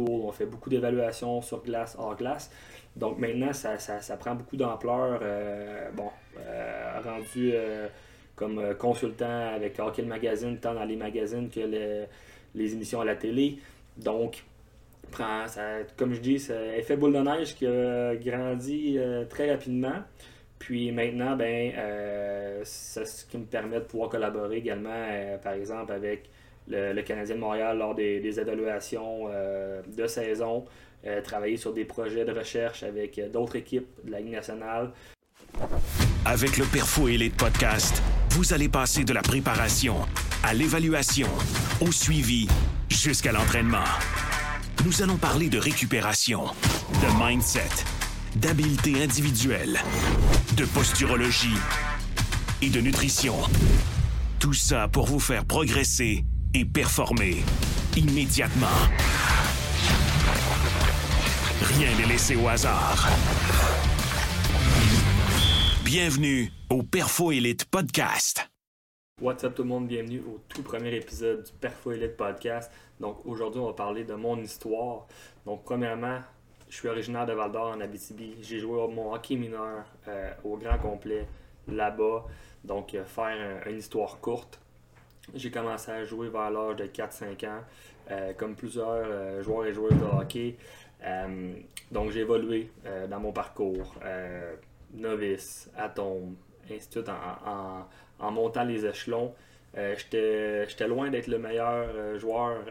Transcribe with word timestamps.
on 0.00 0.32
fait 0.32 0.46
beaucoup 0.46 0.70
d'évaluations 0.70 1.42
sur 1.42 1.62
glace, 1.62 1.96
hors 1.98 2.16
glace. 2.16 2.50
Donc 2.96 3.18
maintenant, 3.18 3.52
ça, 3.52 4.16
prend 4.18 4.34
beaucoup 4.34 4.56
d'ampleur. 4.56 5.20
bon, 5.94 6.10
rendu 7.04 7.54
comme 8.36 8.74
consultant 8.74 9.54
avec 9.54 9.78
Hockey 9.78 10.02
Magazine, 10.02 10.58
tant 10.58 10.74
dans 10.74 10.84
les 10.84 10.96
magazines 10.96 11.48
que 11.48 11.60
les 12.54 12.72
émissions 12.74 13.00
à 13.00 13.04
la 13.04 13.16
télé. 13.16 13.58
Donc, 13.96 14.44
prend, 15.10 15.44
comme 15.96 16.12
je 16.12 16.20
dis, 16.20 16.38
c'est 16.38 16.78
effet 16.78 16.96
boule 16.96 17.14
de 17.14 17.20
neige 17.20 17.54
qui 17.54 17.66
a 17.66 18.14
grandi 18.16 18.98
très 19.30 19.50
rapidement. 19.50 20.02
Puis 20.62 20.92
maintenant, 20.92 21.34
ben, 21.34 21.72
euh, 21.76 22.60
c'est 22.62 23.04
ce 23.04 23.26
qui 23.26 23.36
me 23.36 23.46
permet 23.46 23.80
de 23.80 23.84
pouvoir 23.84 24.08
collaborer 24.10 24.58
également, 24.58 24.90
euh, 24.92 25.36
par 25.36 25.54
exemple, 25.54 25.92
avec 25.92 26.30
le, 26.72 27.02
Canadien 27.02 27.36
de 27.36 27.40
Montréal 27.40 27.78
lors 27.78 27.94
des, 27.94 28.40
évaluations 28.40 29.28
euh, 29.30 29.82
de 29.96 30.06
saison, 30.06 30.64
travailler 31.24 31.56
sur 31.56 31.72
des 31.72 31.84
projets 31.84 32.24
de 32.24 32.32
recherche 32.32 32.84
avec 32.84 33.20
d'autres 33.32 33.56
équipes 33.56 33.88
de 34.04 34.12
la 34.12 34.20
Ligue 34.20 34.34
nationale. 34.34 34.92
Avec 36.24 36.56
le 36.58 36.64
Perfo 36.64 37.08
Elite 37.08 37.36
Podcast, 37.36 38.00
vous 38.30 38.54
allez 38.54 38.68
passer 38.68 39.02
de 39.02 39.12
la 39.12 39.22
préparation 39.22 39.96
à 40.44 40.54
l'évaluation, 40.54 41.26
au 41.80 41.90
suivi, 41.90 42.46
jusqu'à 42.88 43.32
l'entraînement. 43.32 43.84
Nous 44.84 45.02
allons 45.02 45.16
parler 45.16 45.48
de 45.48 45.58
récupération, 45.58 46.44
de 46.44 47.26
mindset 47.26 47.84
d'habileté 48.36 49.02
individuelle, 49.02 49.78
de 50.56 50.64
posturologie 50.64 51.58
et 52.62 52.70
de 52.70 52.80
nutrition. 52.80 53.34
Tout 54.38 54.54
ça 54.54 54.88
pour 54.88 55.06
vous 55.06 55.20
faire 55.20 55.44
progresser 55.44 56.24
et 56.54 56.64
performer 56.64 57.36
immédiatement. 57.96 58.66
Rien 61.62 61.96
n'est 61.96 62.06
laissé 62.06 62.36
au 62.36 62.48
hasard. 62.48 63.08
Bienvenue 65.84 66.50
au 66.70 66.82
Perfo 66.82 67.32
Elite 67.32 67.64
Podcast. 67.66 68.48
What's 69.20 69.44
up 69.44 69.54
tout 69.54 69.62
le 69.62 69.68
monde, 69.68 69.86
bienvenue 69.86 70.20
au 70.20 70.40
tout 70.48 70.62
premier 70.62 70.94
épisode 70.96 71.44
du 71.44 71.52
Perfo 71.52 71.92
Elite 71.92 72.16
Podcast. 72.16 72.70
Donc 73.00 73.24
aujourd'hui 73.24 73.60
on 73.60 73.66
va 73.66 73.72
parler 73.72 74.04
de 74.04 74.14
mon 74.14 74.36
histoire. 74.38 75.06
Donc 75.46 75.64
premièrement, 75.64 76.20
je 76.68 76.76
suis 76.76 76.88
originaire 76.88 77.26
de 77.26 77.32
Val 77.32 77.52
d'Or 77.52 77.74
en 77.76 77.80
Abitibi. 77.80 78.34
J'ai 78.42 78.58
joué 78.58 78.86
mon 78.88 79.14
hockey 79.14 79.36
mineur 79.36 79.84
euh, 80.08 80.32
au 80.44 80.56
grand 80.56 80.78
complet 80.78 81.26
là-bas. 81.68 82.24
Donc, 82.64 82.94
euh, 82.94 83.04
faire 83.04 83.66
une 83.66 83.78
histoire 83.78 84.20
courte. 84.20 84.60
J'ai 85.34 85.50
commencé 85.50 85.90
à 85.90 86.04
jouer 86.04 86.28
vers 86.28 86.50
l'âge 86.50 86.76
de 86.76 86.86
4-5 86.86 87.46
ans, 87.46 87.60
euh, 88.10 88.32
comme 88.34 88.54
plusieurs 88.54 89.42
joueurs 89.42 89.66
et 89.66 89.72
joueuses 89.72 89.98
de 89.98 90.04
hockey. 90.04 90.56
donc, 91.90 92.10
j'ai 92.10 92.20
évolué 92.20 92.70
dans 93.08 93.20
mon 93.20 93.32
parcours. 93.32 93.94
novice, 94.92 95.70
atome, 95.76 96.36
ainsi 96.70 96.88
en, 96.98 97.86
en, 98.18 98.30
montant 98.30 98.64
les 98.64 98.84
échelons. 98.84 99.32
J'étais 99.74 100.88
loin 100.88 101.10
d'être 101.10 101.28
le 101.28 101.38
meilleur 101.38 102.18
joueur 102.18 102.64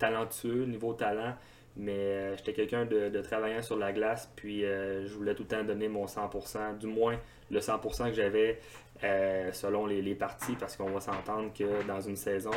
talentueux, 0.00 0.64
niveau 0.64 0.94
talent, 0.94 1.34
mais 1.76 1.92
euh, 1.92 2.36
j'étais 2.36 2.52
quelqu'un 2.52 2.84
de, 2.84 3.08
de, 3.10 3.20
travaillant 3.20 3.62
sur 3.62 3.76
la 3.76 3.92
glace, 3.92 4.28
puis 4.34 4.64
euh, 4.64 5.06
je 5.06 5.14
voulais 5.14 5.34
tout 5.34 5.44
le 5.44 5.48
temps 5.48 5.62
donner 5.62 5.88
mon 5.88 6.06
100%, 6.06 6.78
du 6.78 6.86
moins 6.86 7.16
le 7.50 7.60
100% 7.60 8.08
que 8.08 8.14
j'avais 8.14 8.58
euh, 9.04 9.52
selon 9.52 9.86
les, 9.86 10.14
parties, 10.14 10.56
parce 10.56 10.76
qu'on 10.76 10.90
va 10.90 11.00
s'entendre 11.00 11.52
que 11.52 11.86
dans 11.86 12.00
une 12.00 12.16
saison, 12.16 12.52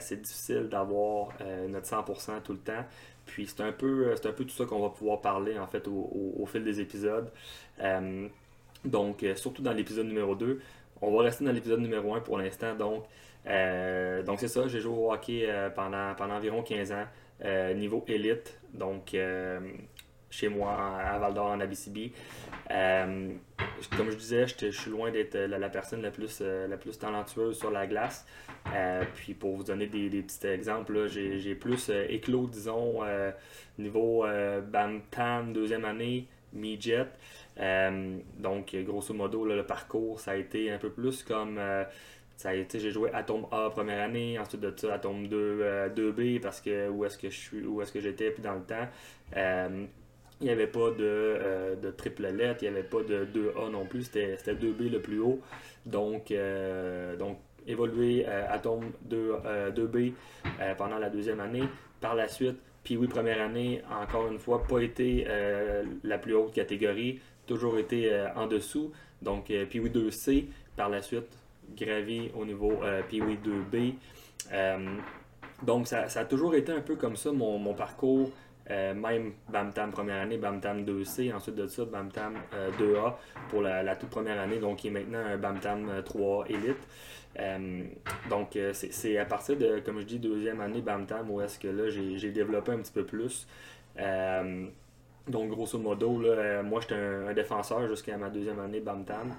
c'est 0.00 0.20
difficile 0.20 0.68
d'avoir 0.68 1.28
notre 1.68 1.86
100% 1.86 2.42
tout 2.42 2.52
le 2.52 2.58
temps. 2.58 2.84
Puis 3.24 3.46
c'est 3.46 3.62
un 3.62 3.72
peu, 3.72 4.14
c'est 4.16 4.26
un 4.26 4.32
peu 4.32 4.44
tout 4.44 4.54
ça 4.54 4.66
qu'on 4.66 4.80
va 4.80 4.90
pouvoir 4.90 5.22
parler 5.22 5.58
en 5.58 5.66
fait 5.66 5.88
au, 5.88 6.44
fil 6.46 6.62
des 6.62 6.78
épisodes. 6.80 7.30
donc 8.84 9.24
surtout 9.34 9.62
dans 9.62 9.72
l'épisode 9.72 10.06
numéro 10.06 10.34
2. 10.34 10.60
On 11.00 11.16
va 11.16 11.22
rester 11.22 11.46
dans 11.46 11.52
l'épisode 11.52 11.80
numéro 11.80 12.14
1 12.14 12.20
pour 12.20 12.36
l'instant. 12.36 12.74
Donc, 12.74 13.04
donc 14.26 14.40
c'est 14.40 14.48
ça, 14.48 14.68
j'ai 14.68 14.80
joué 14.80 14.94
au 14.94 15.10
hockey 15.10 15.48
pendant, 15.74 16.14
pendant 16.16 16.34
environ 16.34 16.62
15 16.62 16.92
ans. 16.92 17.06
Euh, 17.44 17.74
niveau 17.74 18.04
élite, 18.06 18.56
donc 18.72 19.14
euh, 19.14 19.58
chez 20.30 20.48
moi 20.48 20.76
à 20.76 21.18
Val 21.18 21.34
d'Or 21.34 21.46
en 21.46 21.58
Abitibi. 21.58 22.12
Euh, 23.92 23.96
comme 23.96 24.10
je 24.10 24.16
disais, 24.16 24.46
je 24.46 24.70
suis 24.70 24.90
loin 24.90 25.10
d'être 25.10 25.36
la, 25.36 25.68
personne 25.68 26.02
la 26.02 26.10
plus, 26.10 26.40
la 26.40 26.76
plus 26.76 26.98
talentueuse 26.98 27.58
sur 27.58 27.70
la 27.70 27.86
glace. 27.86 28.26
puis 29.14 29.34
pour 29.34 29.56
vous 29.56 29.64
donner 29.64 29.86
des, 29.86 30.22
petits 30.22 30.46
exemples, 30.46 31.08
j'ai 31.08 31.54
plus 31.54 31.90
éclos, 32.08 32.46
disons, 32.46 33.00
niveau 33.78 34.24
Bam 34.70 35.02
Tam, 35.10 35.52
deuxième 35.52 35.84
année, 35.84 36.26
mi-jet. 36.52 37.08
donc, 38.38 38.74
grosso 38.74 39.14
modo, 39.14 39.44
le 39.44 39.64
parcours, 39.64 40.20
ça 40.20 40.32
a 40.32 40.36
été 40.36 40.70
un 40.70 40.78
peu 40.78 40.90
plus 40.90 41.22
comme 41.22 41.58
j'ai 42.74 42.90
joué 42.90 43.10
Atom 43.12 43.46
A 43.50 43.70
première 43.70 44.02
année, 44.02 44.38
ensuite 44.38 44.60
de 44.60 44.72
ça 44.76 44.94
Atom 44.94 45.28
2, 45.28 45.88
2B 45.94 46.40
parce 46.40 46.60
que 46.60 46.88
où 46.88 47.04
est-ce 47.04 47.18
que 47.18 47.30
je 47.30 47.38
suis, 47.38 47.64
où 47.64 47.82
est-ce 47.82 47.92
que 47.92 48.00
j'étais 48.00 48.30
puis 48.30 48.42
dans 48.42 48.54
le 48.54 48.62
temps. 48.62 48.88
Euh, 49.36 49.86
il 50.42 50.46
n'y 50.46 50.50
avait 50.50 50.66
pas 50.66 50.90
de, 50.90 50.96
euh, 51.00 51.76
de, 51.76 51.90
triple 51.90 52.26
lettre, 52.26 52.62
il 52.62 52.70
n'y 52.70 52.76
avait 52.76 52.86
pas 52.86 53.02
de 53.02 53.24
2A 53.24 53.70
non 53.70 53.86
plus, 53.86 54.02
c'était 54.04 54.36
2B 54.36 54.90
le 54.90 55.00
plus 55.00 55.20
haut. 55.20 55.40
Donc, 55.86 56.30
euh, 56.30 57.16
donc 57.16 57.38
évoluer 57.66 58.26
Atom 58.26 58.80
2, 59.02 59.34
2B 59.74 60.12
pendant 60.76 60.98
la 60.98 61.08
deuxième 61.08 61.40
année. 61.40 61.62
Par 62.00 62.16
la 62.16 62.26
suite, 62.26 62.56
puis 62.82 62.96
oui, 62.96 63.06
première 63.06 63.40
année, 63.40 63.82
encore 64.02 64.28
une 64.28 64.40
fois, 64.40 64.64
pas 64.64 64.80
été 64.80 65.24
la 66.02 66.18
plus 66.18 66.34
haute 66.34 66.52
catégorie, 66.52 67.20
toujours 67.46 67.78
été 67.78 68.10
en 68.34 68.48
dessous. 68.48 68.90
Donc, 69.22 69.52
puis 69.70 69.78
oui, 69.78 69.90
2C. 69.90 70.46
Par 70.76 70.88
la 70.88 71.02
suite, 71.02 71.28
gravi 71.76 72.30
au 72.34 72.44
niveau 72.44 72.82
euh, 72.82 73.02
2B. 73.10 73.94
Euh, 74.52 74.96
donc, 75.62 75.86
ça, 75.86 76.06
a 76.14 76.24
toujours 76.24 76.54
été 76.54 76.72
un 76.72 76.80
peu 76.80 76.96
comme 76.96 77.16
ça, 77.16 77.32
mon, 77.32 77.74
parcours. 77.74 78.30
Euh, 78.70 78.94
même 78.94 79.32
Bamtam 79.48 79.90
première 79.90 80.20
année, 80.22 80.38
Bamtam 80.38 80.84
2C, 80.84 81.34
ensuite 81.34 81.56
de 81.56 81.66
ça, 81.66 81.84
Bamtam 81.84 82.34
2A 82.78 82.96
euh, 82.96 83.10
pour 83.48 83.62
la, 83.62 83.96
toute 83.96 84.10
première 84.10 84.40
année, 84.40 84.58
donc 84.58 84.78
qui 84.78 84.88
est 84.88 84.90
maintenant 84.90 85.18
un 85.18 85.36
Bamtam 85.36 86.02
3 86.04 86.46
Elite. 86.48 86.76
donc, 88.30 88.58
c'est 88.72 89.18
à 89.18 89.24
partir 89.24 89.56
de, 89.56 89.80
comme 89.80 90.00
je 90.00 90.06
dis, 90.06 90.18
deuxième 90.18 90.60
année 90.60 90.80
Bamtam 90.80 91.30
où 91.30 91.40
est-ce 91.40 91.58
que 91.58 91.68
là, 91.68 91.88
j'ai 91.88 92.30
développé 92.30 92.72
un 92.72 92.78
petit 92.78 92.92
peu 92.92 93.04
plus. 93.04 93.46
Donc, 95.28 95.50
grosso 95.50 95.78
modo, 95.78 96.20
là, 96.20 96.28
euh, 96.30 96.62
moi, 96.64 96.80
j'étais 96.80 96.96
un, 96.96 97.32
défenseur 97.32 97.86
jusqu'à 97.86 98.16
ma 98.16 98.28
deuxième 98.28 98.58
année 98.58 98.80
Bamtam. 98.80 99.32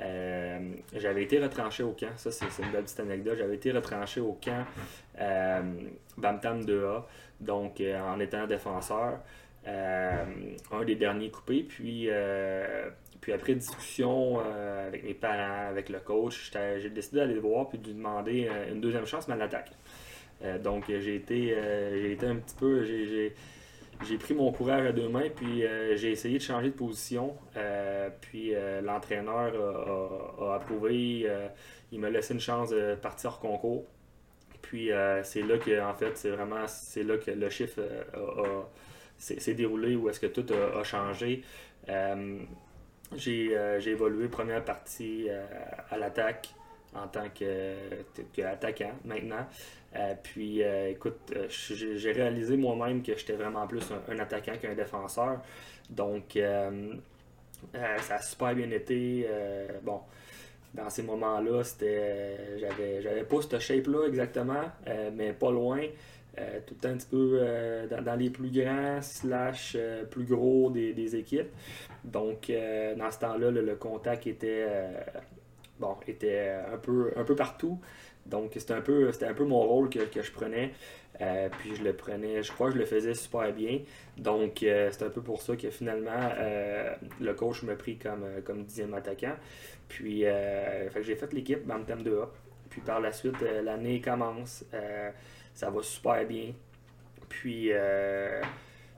Euh, 0.00 0.58
j'avais 0.94 1.24
été 1.24 1.38
retranché 1.38 1.82
au 1.82 1.92
camp. 1.92 2.16
Ça, 2.16 2.30
c'est 2.30 2.62
une 2.62 2.70
belle 2.70 2.84
petite 2.84 3.00
anecdote. 3.00 3.36
J'avais 3.36 3.56
été 3.56 3.70
retranché 3.70 4.20
au 4.20 4.32
camp 4.32 4.64
euh, 5.20 5.62
Bamtam 6.16 6.62
2A, 6.62 7.02
donc 7.40 7.82
en 7.82 8.18
étant 8.18 8.46
défenseur. 8.46 9.18
un 9.66 10.84
des 10.86 10.94
derniers 10.94 11.30
coupés. 11.30 11.64
Puis, 11.64 12.08
puis 13.20 13.32
après 13.32 13.54
discussion 13.56 14.40
avec 14.40 15.04
mes 15.04 15.14
parents, 15.14 15.68
avec 15.68 15.90
le 15.90 15.98
coach, 15.98 16.50
j'ai 16.78 16.88
décidé 16.88 17.18
d'aller 17.18 17.34
le 17.34 17.40
voir 17.40 17.68
puis 17.68 17.78
de 17.78 17.88
lui 17.88 17.94
demander 17.94 18.50
une 18.72 18.80
deuxième 18.80 19.04
chance, 19.04 19.28
mais 19.28 19.34
à 19.34 19.36
l'attaque. 19.36 19.72
donc, 20.62 20.84
j'ai 20.88 21.16
été, 21.16 21.54
j'ai 21.92 22.12
été 22.12 22.26
un 22.26 22.36
petit 22.36 22.56
peu 22.56 22.84
j'ai 24.04 24.18
pris 24.18 24.34
mon 24.34 24.52
courage 24.52 24.86
à 24.86 24.92
deux 24.92 25.08
mains, 25.08 25.28
puis 25.34 25.64
euh, 25.64 25.96
j'ai 25.96 26.10
essayé 26.10 26.38
de 26.38 26.42
changer 26.42 26.68
de 26.68 26.74
position. 26.74 27.36
Euh, 27.56 28.10
puis 28.20 28.54
euh, 28.54 28.80
l'entraîneur 28.80 29.52
a, 30.40 30.54
approuvé. 30.54 31.26
il 31.92 32.00
m'a 32.00 32.10
laissé 32.10 32.34
une 32.34 32.40
chance 32.40 32.70
de 32.70 32.94
partir 32.94 33.34
au 33.34 33.46
concours. 33.46 33.84
Puis 34.62 34.90
c'est 35.22 35.42
là 35.42 35.58
que, 35.58 35.80
en 35.80 35.94
fait, 35.94 36.16
c'est 36.16 36.30
vraiment 36.30 36.66
c'est 36.66 37.04
là 37.04 37.16
que 37.18 37.30
le 37.30 37.48
chiffre 37.50 37.80
s'est 39.16 39.54
déroulé, 39.54 39.94
où 39.94 40.08
est-ce 40.08 40.20
que 40.20 40.26
tout 40.26 40.46
a, 40.52 40.82
changé. 40.82 41.44
j'ai 43.14 43.90
évolué 43.90 44.28
première 44.28 44.64
partie 44.64 45.28
à 45.90 45.96
l'attaque 45.96 46.55
en 47.02 47.08
tant 47.08 47.28
qu'attaquant 48.34 48.92
maintenant. 49.04 49.46
Euh, 49.98 50.14
puis, 50.22 50.62
euh, 50.62 50.90
écoute, 50.90 51.32
euh, 51.34 51.46
j'ai 51.48 52.12
réalisé 52.12 52.56
moi-même 52.56 53.02
que 53.02 53.16
j'étais 53.16 53.34
vraiment 53.34 53.66
plus 53.66 53.84
un, 54.08 54.18
attaquant 54.18 54.52
qu'un 54.60 54.74
défenseur. 54.74 55.40
Donc, 55.88 56.36
ça 56.36 58.14
a 58.14 58.22
super 58.22 58.54
bien 58.54 58.70
été. 58.70 59.28
bon, 59.82 60.00
dans 60.74 60.90
ces 60.90 61.02
moments-là, 61.02 61.62
c'était, 61.64 62.58
j'avais, 62.58 63.24
pas 63.24 63.42
cette 63.42 63.60
shape-là 63.60 64.08
exactement, 64.08 64.64
mais 65.14 65.32
pas 65.32 65.52
loin. 65.52 65.80
tout 66.66 66.76
un 66.84 66.96
petit 66.96 67.06
peu 67.06 67.40
dans, 67.88 68.18
les 68.18 68.30
plus 68.30 68.50
grands 68.50 69.00
slash 69.00 69.76
plus 70.10 70.24
gros 70.24 70.70
des, 70.70 71.16
équipes. 71.16 71.52
Donc, 72.02 72.50
dans 72.96 73.10
ce 73.12 73.18
temps-là, 73.20 73.52
le, 73.52 73.76
contact 73.76 74.26
était 74.26 74.66
bon, 75.78 75.96
était 76.06 76.50
un 76.72 76.78
peu, 76.78 77.12
un 77.16 77.24
peu 77.24 77.34
partout. 77.34 77.80
Donc 78.26 78.52
c'était 78.56 78.74
un 78.74 78.80
peu, 78.80 79.10
un 79.22 79.34
peu 79.34 79.44
mon 79.44 79.60
rôle 79.60 79.88
que, 79.88 80.00
je 80.22 80.32
prenais. 80.32 80.72
puis 81.58 81.76
je 81.76 81.82
le 81.82 81.92
prenais, 81.92 82.42
je 82.42 82.52
crois 82.52 82.68
que 82.68 82.74
je 82.74 82.78
le 82.78 82.86
faisais 82.86 83.14
super 83.14 83.52
bien. 83.52 83.80
Donc 84.16 84.58
c'est 84.60 85.02
un 85.02 85.10
peu 85.10 85.22
pour 85.22 85.42
ça 85.42 85.54
que 85.56 85.70
finalement 85.70 86.32
le 87.20 87.34
coach 87.34 87.62
m'a 87.62 87.76
pris 87.76 87.96
comme, 87.98 88.24
comme 88.44 88.64
dixième 88.64 88.94
attaquant. 88.94 89.36
Puis 89.88 90.24
j'ai 91.02 91.14
fait 91.14 91.32
l'équipe 91.32 91.64
Bantam 91.64 92.02
2A. 92.02 92.28
Puis 92.68 92.80
par 92.80 93.00
la 93.00 93.12
suite, 93.12 93.40
l'année 93.62 94.00
commence. 94.00 94.64
ça 95.54 95.70
va 95.70 95.82
super 95.82 96.26
bien. 96.26 96.52
Puis 97.28 97.70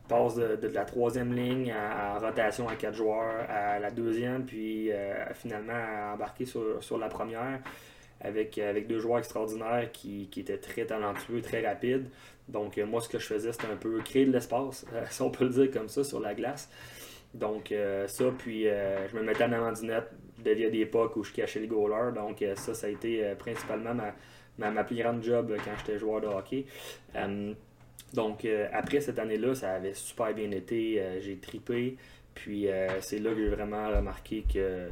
passe 0.09 0.35
de, 0.37 0.69
la 0.69 0.85
troisième 0.85 1.35
ligne 1.35 1.73
à, 1.73 2.19
rotation 2.19 2.69
à 2.69 2.75
quatre 2.75 2.95
joueurs 2.95 3.49
à 3.49 3.79
la 3.79 3.91
deuxième, 3.91 4.45
puis 4.45 4.91
euh, 4.91 5.33
finalement 5.35 5.75
à 5.75 6.15
embarquer 6.15 6.47
sur, 6.47 6.99
la 6.99 7.09
première 7.09 7.61
avec, 8.21 8.59
avec 8.59 8.89
deux 8.89 8.99
joueurs 8.99 9.19
extraordinaires 9.19 9.91
qui, 9.93 10.29
étaient 10.37 10.59
très 10.59 10.87
talentueux, 10.87 11.41
très 11.41 11.67
rapides. 11.67 12.09
Donc 12.49 12.79
euh, 12.79 12.87
moi 12.87 13.01
ce 13.01 13.09
que 13.09 13.19
je 13.19 13.27
faisais 13.27 13.53
c'était 13.53 13.69
un 13.69 13.77
peu 13.77 14.01
créer 14.01 14.25
de 14.25 14.33
l'espace, 14.33 14.87
euh, 14.93 15.05
si 15.11 15.23
on 15.23 15.31
peut 15.31 15.45
le 15.45 15.51
dire 15.51 15.71
comme 15.71 15.89
ça, 15.89 16.03
sur 16.03 16.21
la 16.21 16.35
glace. 16.35 16.69
Donc 17.35 17.75
ça, 18.07 18.25
puis 18.39 18.65
je 18.65 19.15
me 19.15 19.23
mettais 19.23 19.45
en 19.45 19.53
avant 19.53 19.71
du 19.71 19.85
net, 19.85 20.05
des 20.39 20.81
époques 20.81 21.15
où 21.17 21.23
je 21.23 21.31
cachais 21.31 21.61
les 21.61 21.67
goalers. 21.67 22.11
Donc 22.15 22.43
ça, 22.57 22.73
ça 22.73 22.87
a 22.87 22.91
été 22.91 23.35
principalement 23.39 23.95
ma, 24.57 24.71
ma, 24.71 24.83
plus 24.83 24.97
grande 24.97 25.23
job 25.23 25.55
quand 25.63 25.73
j'étais 25.79 25.99
joueur 25.99 26.23
de 26.23 26.27
hockey. 26.27 26.65
Donc, 28.15 28.45
euh, 28.45 28.69
après 28.73 29.01
cette 29.01 29.19
année-là, 29.19 29.55
ça 29.55 29.75
avait 29.75 29.95
super 29.95 30.33
bien 30.35 30.51
été. 30.51 31.01
Euh, 31.01 31.21
j'ai 31.21 31.37
tripé. 31.37 31.97
Puis, 32.35 32.69
euh, 32.69 33.01
c'est 33.01 33.19
là 33.19 33.31
que 33.31 33.37
j'ai 33.37 33.49
vraiment 33.49 33.89
remarqué 33.89 34.45
que 34.53 34.89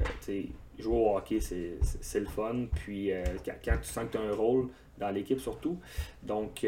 jouer 0.78 0.96
au 0.96 1.16
hockey, 1.16 1.40
c'est 1.40 2.20
le 2.20 2.26
fun. 2.26 2.66
Puis, 2.74 3.10
quand, 3.44 3.78
tu 3.80 3.88
sens 3.88 4.04
que 4.06 4.12
tu 4.12 4.18
as 4.18 4.20
un 4.20 4.34
rôle 4.34 4.68
dans 4.98 5.10
l'équipe, 5.10 5.40
surtout. 5.40 5.78
Donc, 6.22 6.66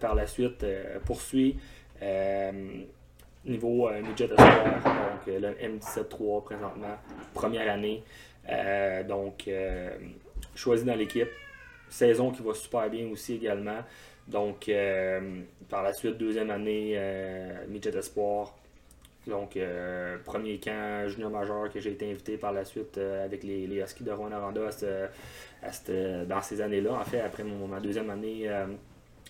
par 0.00 0.14
la 0.14 0.26
suite, 0.26 0.64
poursuis. 1.04 1.56
niveau 3.44 3.88
midget 4.02 4.24
espoir, 4.24 4.82
donc 4.82 5.26
le 5.26 5.50
M17-3 5.50 6.44
présentement, 6.44 6.96
première 7.34 7.70
année. 7.70 8.02
donc, 9.06 9.48
choisi 10.54 10.84
dans 10.84 10.96
l'équipe. 10.96 11.28
Saison 11.88 12.32
qui 12.32 12.42
va 12.42 12.54
super 12.54 12.90
bien 12.90 13.06
aussi 13.10 13.34
également. 13.34 13.82
Donc, 14.28 14.68
euh, 14.68 15.20
par 15.68 15.82
la 15.82 15.92
suite, 15.92 16.18
deuxième 16.18 16.50
année, 16.50 16.94
euh, 16.96 17.64
midget 17.68 17.96
espoir. 17.96 18.54
Donc, 19.26 19.56
euh, 19.56 20.18
premier 20.24 20.58
camp 20.58 21.08
junior 21.08 21.30
majeur 21.30 21.70
que 21.72 21.80
j'ai 21.80 21.92
été 21.92 22.10
invité 22.10 22.36
par 22.36 22.52
la 22.52 22.64
suite 22.64 22.98
avec 22.98 23.42
les, 23.42 23.66
les 23.66 23.80
Huskies 23.80 24.04
de 24.04 24.12
Rwanda 24.12 24.40
dans 26.26 26.42
ces 26.42 26.60
années-là. 26.60 26.92
En 26.94 27.04
fait, 27.04 27.20
après 27.20 27.42
mon, 27.42 27.66
ma 27.66 27.80
deuxième 27.80 28.10
année 28.10 28.48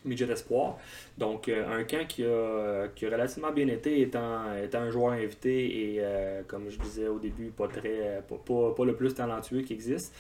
midget 0.05 0.31
espoir. 0.31 0.79
Donc, 1.17 1.49
un 1.49 1.83
camp 1.85 2.07
qui 2.07 2.25
a, 2.25 2.89
qui 2.95 3.07
relativement 3.07 3.53
bien 3.53 3.69
été 3.69 4.03
étant, 4.03 4.55
étant 4.63 4.81
un 4.81 4.91
joueur 4.91 5.13
invité 5.13 5.95
et, 5.95 6.03
comme 6.47 6.69
je 6.69 6.79
disais 6.79 7.09
au 7.09 7.19
début, 7.19 7.49
pas, 7.49 7.67
très, 7.67 8.23
pas, 8.29 8.73
pas, 8.77 8.85
le 8.85 8.95
plus 8.95 9.15
talentueux 9.15 9.63
qui 9.63 9.73
existe. 9.73 10.15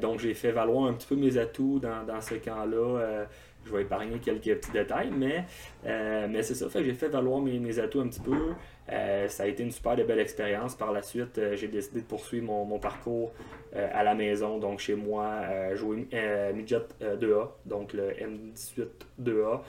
donc, 0.00 0.20
j'ai 0.20 0.32
fait 0.32 0.52
valoir 0.52 0.86
un 0.86 0.94
petit 0.94 1.06
peu 1.06 1.16
mes 1.16 1.36
atouts 1.36 1.80
dans, 1.80 2.02
dans 2.02 2.22
ce 2.22 2.36
camp-là 2.36 3.26
je 3.66 3.72
vais 3.72 3.82
épargner 3.82 4.18
quelques 4.18 4.60
petits 4.60 4.70
détails, 4.70 5.10
mais, 5.10 5.44
euh, 5.86 6.26
mais 6.30 6.42
c'est 6.42 6.54
ça. 6.54 6.68
Fait 6.68 6.84
j'ai 6.84 6.94
fait 6.94 7.08
valoir 7.08 7.40
mes, 7.40 7.78
atouts 7.78 8.00
un 8.00 8.08
petit 8.08 8.20
peu. 8.20 8.54
Euh, 8.92 9.28
ça 9.28 9.42
a 9.42 9.46
été 9.46 9.62
une 9.62 9.70
super 9.70 9.96
belle 9.96 10.20
expérience. 10.20 10.74
Par 10.76 10.92
la 10.92 11.02
suite, 11.02 11.38
euh, 11.38 11.56
j'ai 11.56 11.68
décidé 11.68 12.00
de 12.00 12.06
poursuivre 12.06 12.46
mon, 12.46 12.78
parcours 12.78 13.32
à 13.74 14.04
la 14.04 14.14
maison, 14.14 14.58
donc 14.58 14.78
chez 14.78 14.94
moi, 14.94 15.42
jouer 15.74 16.08
Midget 16.54 16.86
2A, 17.00 17.48
donc 17.66 17.92
le 17.92 18.10
M18 18.10 18.86
2A, 19.20 19.60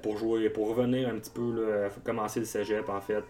pour 0.00 0.16
jouer, 0.16 0.48
pour 0.48 0.68
revenir 0.68 1.08
un 1.08 1.18
petit 1.18 1.30
peu, 1.30 1.66
là, 1.66 1.88
commencer 2.04 2.40
le 2.40 2.46
cégep 2.46 2.88
en 2.88 3.00
fait. 3.00 3.24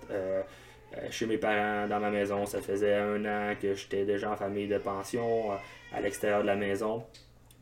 chez 1.10 1.26
mes 1.26 1.38
parents, 1.38 1.88
dans 1.88 1.98
ma 1.98 2.10
maison, 2.10 2.46
ça 2.46 2.60
faisait 2.60 2.94
un 2.94 3.24
an 3.24 3.54
que 3.60 3.74
j'étais 3.74 4.04
déjà 4.04 4.32
en 4.32 4.36
famille 4.36 4.68
de 4.68 4.78
pension 4.78 5.50
à 5.92 6.00
l'extérieur 6.00 6.42
de 6.42 6.46
la 6.46 6.56
maison. 6.56 7.04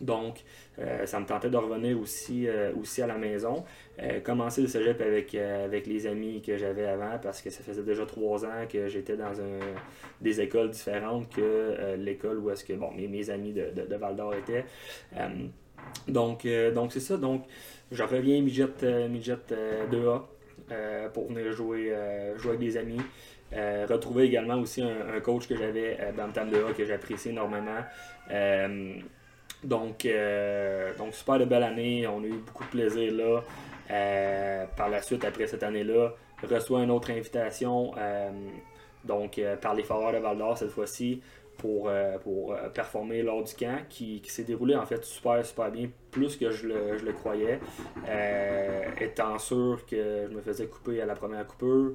Donc, 0.00 0.44
euh, 0.78 1.06
ça 1.06 1.18
me 1.20 1.26
tentait 1.26 1.48
de 1.48 1.56
revenir 1.56 1.98
aussi, 1.98 2.46
euh, 2.48 2.72
aussi 2.80 3.00
à 3.00 3.06
la 3.06 3.16
maison. 3.16 3.64
Euh, 4.02 4.20
commencer 4.20 4.60
le 4.60 4.68
cégep 4.68 5.00
avec, 5.00 5.34
avec 5.34 5.86
les 5.86 6.06
amis 6.06 6.42
que 6.42 6.56
j'avais 6.58 6.86
avant 6.86 7.18
parce 7.22 7.40
que 7.40 7.48
ça 7.48 7.62
faisait 7.62 7.82
déjà 7.82 8.04
trois 8.04 8.44
ans 8.44 8.66
que 8.70 8.88
j'étais 8.88 9.16
dans 9.16 9.40
un, 9.40 9.58
des 10.20 10.40
écoles 10.40 10.70
différentes 10.70 11.30
que 11.34 11.94
l'école 11.96 12.38
où 12.38 12.50
est-ce 12.50 12.64
que 12.64 12.74
bon, 12.74 12.92
mes, 12.92 13.08
mes 13.08 13.30
amis 13.30 13.52
de, 13.54 13.70
de, 13.70 13.96
Val 13.96 14.16
d'Or 14.16 14.34
étaient. 14.34 14.66
donc, 16.08 16.46
donc 16.74 16.92
c'est 16.92 17.00
ça. 17.00 17.16
Donc, 17.16 17.46
je 17.90 18.02
reviens 18.02 18.42
midget, 18.42 19.08
midget 19.08 19.38
2A 19.90 21.08
pour 21.14 21.28
venir 21.28 21.52
jouer, 21.52 21.94
jouer 22.36 22.50
avec 22.50 22.60
des 22.60 22.76
amis. 22.76 23.00
retrouver 23.88 24.24
également 24.24 24.56
aussi 24.60 24.82
un, 24.82 25.20
coach 25.20 25.48
que 25.48 25.56
j'avais, 25.56 25.96
Bantam 26.14 26.50
2A, 26.50 26.74
que 26.74 26.84
j'apprécie 26.84 27.30
énormément. 27.30 27.80
Donc, 29.64 30.04
euh, 30.04 30.94
donc 30.96 31.14
super 31.14 31.38
de 31.38 31.44
belle 31.44 31.62
année. 31.62 32.06
On 32.06 32.22
a 32.22 32.26
eu 32.26 32.38
beaucoup 32.46 32.64
de 32.64 32.70
plaisir 32.70 33.12
là. 33.12 33.42
Euh, 33.90 34.66
par 34.76 34.88
la 34.88 35.00
suite, 35.02 35.24
après 35.24 35.46
cette 35.46 35.62
année-là, 35.62 36.12
reçoit 36.48 36.82
une 36.82 36.90
autre 36.90 37.10
invitation 37.10 37.92
euh, 37.96 38.30
donc 39.04 39.40
par 39.62 39.74
les 39.74 39.84
Foreurs 39.84 40.12
de 40.12 40.18
Val 40.18 40.36
d'Or 40.38 40.58
cette 40.58 40.70
fois-ci 40.70 41.22
pour, 41.56 41.90
performer 42.74 43.22
lors 43.22 43.42
du 43.42 43.54
camp 43.54 43.78
qui, 43.88 44.20
s'est 44.26 44.44
déroulé 44.44 44.74
en 44.74 44.84
fait 44.84 45.04
super 45.04 45.44
super 45.46 45.70
bien, 45.70 45.88
plus 46.10 46.36
que 46.36 46.50
je 46.50 46.66
le, 46.66 46.98
je 46.98 47.04
le 47.04 47.12
croyais. 47.12 47.60
étant 49.00 49.38
sûr 49.38 49.80
que 49.88 50.26
je 50.28 50.34
me 50.34 50.42
faisais 50.42 50.66
couper 50.66 51.00
à 51.00 51.06
la 51.06 51.14
première 51.14 51.46
coupure. 51.46 51.94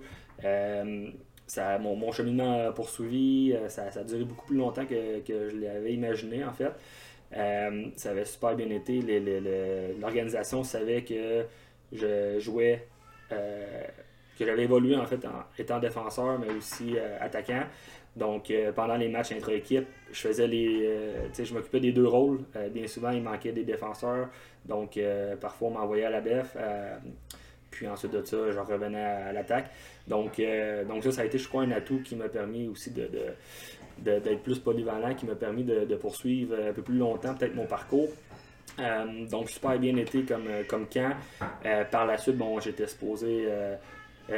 Ça, 1.46 1.78
mon, 1.80 1.98
mon, 1.98 2.14
cheminement 2.14 2.70
a 2.70 2.72
poursuivi, 2.72 3.54
ça, 3.68 3.92
ça, 3.92 4.00
a 4.00 4.04
duré 4.06 4.24
beaucoup 4.24 4.46
plus 4.46 4.56
longtemps 4.56 4.86
que, 4.86 5.20
que 5.20 5.50
je 5.50 5.58
l'avais 5.58 5.94
imaginé 5.94 6.46
en 6.46 6.54
fait. 6.54 6.72
Euh, 7.36 7.86
ça 7.96 8.12
avait 8.12 8.26
super 8.26 8.56
bien 8.56 8.70
été. 8.70 9.02
L'organisation 10.00 10.64
savait 10.64 11.04
que 11.04 11.46
je 11.92 12.40
jouais, 12.40 12.88
euh, 13.32 13.84
que 14.38 14.46
j'avais 14.46 14.64
évolué 14.64 14.96
en 14.96 15.06
fait 15.06 15.24
en 15.26 15.44
étant 15.58 15.80
défenseur, 15.80 16.40
mais 16.40 16.52
aussi 16.54 16.98
euh, 16.98 17.18
attaquant. 17.20 17.64
Donc 18.18 18.52
pendant 18.76 18.98
les 18.98 19.08
matchs 19.08 19.32
intra-équipe, 19.32 19.88
je 20.12 20.20
faisais 20.20 20.46
les. 20.46 20.90
je 21.34 21.54
m'occupais 21.54 21.80
des 21.80 21.94
deux 21.94 22.08
rôles. 22.08 22.42
bien 22.72 22.86
souvent, 22.86 23.12
il 23.12 23.24
manquait 23.24 23.54
des 23.54 23.64
défenseurs. 23.64 24.28
Donc 24.66 25.00
parfois 25.40 25.70
on 25.70 25.72
m'envoyait 25.72 26.04
à 26.04 26.10
la 26.10 26.20
def. 26.20 26.58
puis 27.70 27.88
ensuite 27.88 28.12
de 28.12 28.22
ça, 28.26 28.52
je 28.52 28.60
revenais 28.60 29.02
à, 29.02 29.32
l'attaque. 29.32 29.72
Donc, 30.10 30.42
donc 30.90 31.06
ça, 31.06 31.12
ça 31.14 31.22
a 31.22 31.26
été, 31.26 31.38
je 31.38 31.48
crois, 31.48 31.64
un 31.64 31.72
atout 31.72 32.02
qui 32.04 32.18
m'a 32.18 32.28
permis 32.28 32.68
aussi 32.68 32.92
de 32.92 33.08
d'être 34.00 34.42
plus 34.44 34.60
polyvalent 34.60 35.14
qui 35.16 35.26
m'a 35.26 35.36
permis 35.36 35.64
de, 35.64 35.96
poursuivre 35.96 36.56
un 36.70 36.74
peu 36.74 36.82
plus 36.82 36.98
longtemps 36.98 37.34
peut-être 37.34 37.56
mon 37.56 37.66
parcours. 37.66 38.10
Euh, 38.80 39.26
donc 39.28 39.50
super 39.50 39.78
bien 39.78 39.96
été 39.98 40.24
comme, 40.24 40.48
euh, 40.48 40.64
comme 40.68 40.88
camp. 40.88 41.14
Euh, 41.66 41.84
par 41.86 42.06
la 42.06 42.18
suite, 42.18 42.38
bon, 42.38 42.60
j'étais 42.60 42.88
supposé 42.88 43.48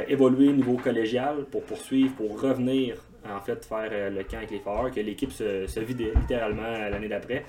évoluer 0.08 0.48
au 0.48 0.52
niveau 0.52 0.76
collégial 0.76 1.44
pour 1.44 1.62
poursuivre, 1.62 2.14
pour 2.16 2.40
revenir 2.40 2.96
en 3.30 3.40
fait 3.40 3.64
faire 3.64 4.10
le 4.10 4.22
camp 4.24 4.38
avec 4.38 4.50
les 4.50 4.58
Foreurs, 4.58 4.90
que 4.90 5.00
l'équipe 5.00 5.30
se, 5.30 5.66
se, 5.66 5.80
vidait 5.80 6.12
littéralement 6.16 6.88
l'année 6.88 7.08
d'après. 7.08 7.44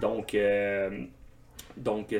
Donc 0.00 0.36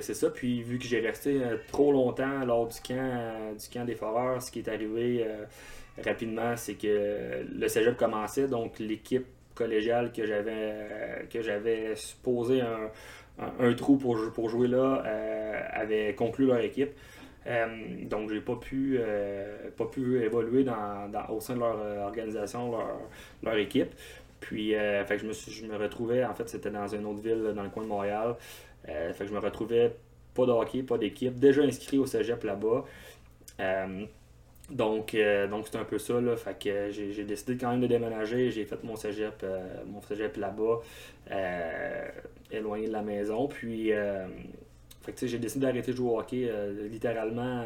c'est 0.01 0.15
ça. 0.15 0.31
Puis 0.31 0.63
vu 0.63 0.79
que 0.79 0.85
j'ai 0.85 1.01
resté 1.01 1.41
trop 1.71 1.93
longtemps 1.93 2.45
lors 2.45 2.67
du 2.67 2.81
camp, 2.81 3.55
du 3.55 3.69
camp 3.73 3.85
des 3.85 3.95
Foreurs, 3.95 4.43
ce 4.43 4.51
qui 4.51 4.59
est 4.59 4.69
arrivé 4.69 5.25
rapidement, 6.05 6.57
c'est 6.57 6.75
que 6.75 7.45
le 7.51 7.69
cégep 7.69 7.97
commençait, 7.97 8.49
donc 8.49 8.79
l'équipe 8.79 9.27
collégiale 9.55 10.13
que 10.13 10.25
j'avais 10.25 11.27
que 11.31 11.43
j'avais 11.43 11.97
supposé 11.97 12.61
un, 12.61 12.91
un, 13.59 13.75
trou 13.75 13.97
pour, 13.97 14.49
jouer 14.49 14.69
là 14.69 15.03
euh, 15.05 15.63
avait 15.73 16.15
conclu 16.15 16.47
leur 16.47 16.61
équipe. 16.61 16.91
Euh, 17.47 17.67
donc 18.05 18.31
j'ai 18.31 18.41
pas 18.41 18.57
pu 18.57 18.99
euh, 19.01 19.71
pas 19.77 19.87
pu 19.87 20.23
évoluer 20.23 20.65
dans, 20.65 21.11
au 21.31 21.41
sein 21.41 21.55
de 21.55 21.61
leur 21.61 21.79
organisation, 22.07 22.71
leur, 22.71 23.01
leur 23.43 23.57
équipe. 23.57 23.93
Puis 24.41 24.71
fait 24.73 25.19
je 25.19 25.27
me 25.27 25.33
je 25.33 25.67
me 25.67 25.77
retrouvais, 25.77 26.25
en 26.25 26.35
fait 26.35 26.49
c'était 26.49 26.71
dans 26.71 26.87
une 26.87 27.05
autre 27.07 27.21
ville 27.21 27.53
dans 27.55 27.65
le 27.65 27.71
coin 27.71 27.83
de 27.83 27.89
Montréal. 27.89 28.37
fait 28.85 29.19
que 29.19 29.27
je 29.27 29.35
me 29.35 29.41
retrouvais 29.41 29.97
pas 30.35 30.47
de 30.47 30.53
hockey, 30.53 30.83
pas 30.85 30.99
d'équipe, 30.99 31.37
déjà 31.39 31.63
inscrit 31.63 31.99
au 31.99 32.07
Cégep 32.07 32.45
là-bas. 32.45 32.85
Donc, 34.71 35.15
euh, 35.15 35.49
donc 35.49 35.67
c'est 35.71 35.79
un 35.79 35.85
peu 35.85 35.99
ça. 35.99 36.21
Là. 36.21 36.37
Fait 36.37 36.59
que 36.59 36.91
j'ai, 36.91 37.25
décidé 37.25 37.57
quand 37.57 37.71
même 37.71 37.81
de 37.81 37.87
déménager. 37.87 38.51
J'ai 38.51 38.65
fait 38.65 38.83
mon 38.85 38.97
cégep, 38.97 39.41
euh, 39.43 39.83
mon 39.87 40.03
cégep 40.03 40.37
là-bas, 40.37 40.81
euh, 41.31 42.09
éloigné 42.51 42.87
de 42.87 42.93
la 42.93 43.03
maison. 43.03 43.49
Puis, 43.49 43.91
fait 45.03 45.27
j'ai 45.27 45.39
décidé 45.39 45.67
d'arrêter 45.67 45.93
de 45.93 45.97
jouer 45.97 46.11
au 46.11 46.19
hockey 46.19 46.51
littéralement 46.91 47.65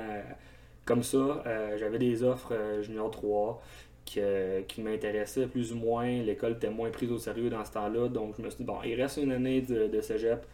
comme 0.85 1.03
ça. 1.03 1.43
j'avais 1.77 1.99
des 1.99 2.23
offres 2.23 2.53
junior 2.83 3.11
3 3.11 3.61
qui, 4.05 4.21
qui 4.69 4.81
m'intéressaient 4.83 5.47
plus 5.47 5.73
ou 5.73 5.77
moins. 5.77 6.07
L'école 6.23 6.53
était 6.53 6.71
moins 6.71 6.91
prise 6.91 7.11
au 7.11 7.19
sérieux 7.19 7.51
dans 7.51 7.65
ce 7.65 7.73
temps-là. 7.73 8.09
Donc, 8.09 8.35
je 8.39 8.43
me 8.43 8.51
suis 8.51 8.59
dit, 8.59 8.65
bon, 8.65 8.79
il 8.85 9.01
reste 9.01 9.17
une 9.17 9.33
année 9.33 9.61
de, 9.61 9.89
de 9.89 10.01
cégep. 10.01 10.47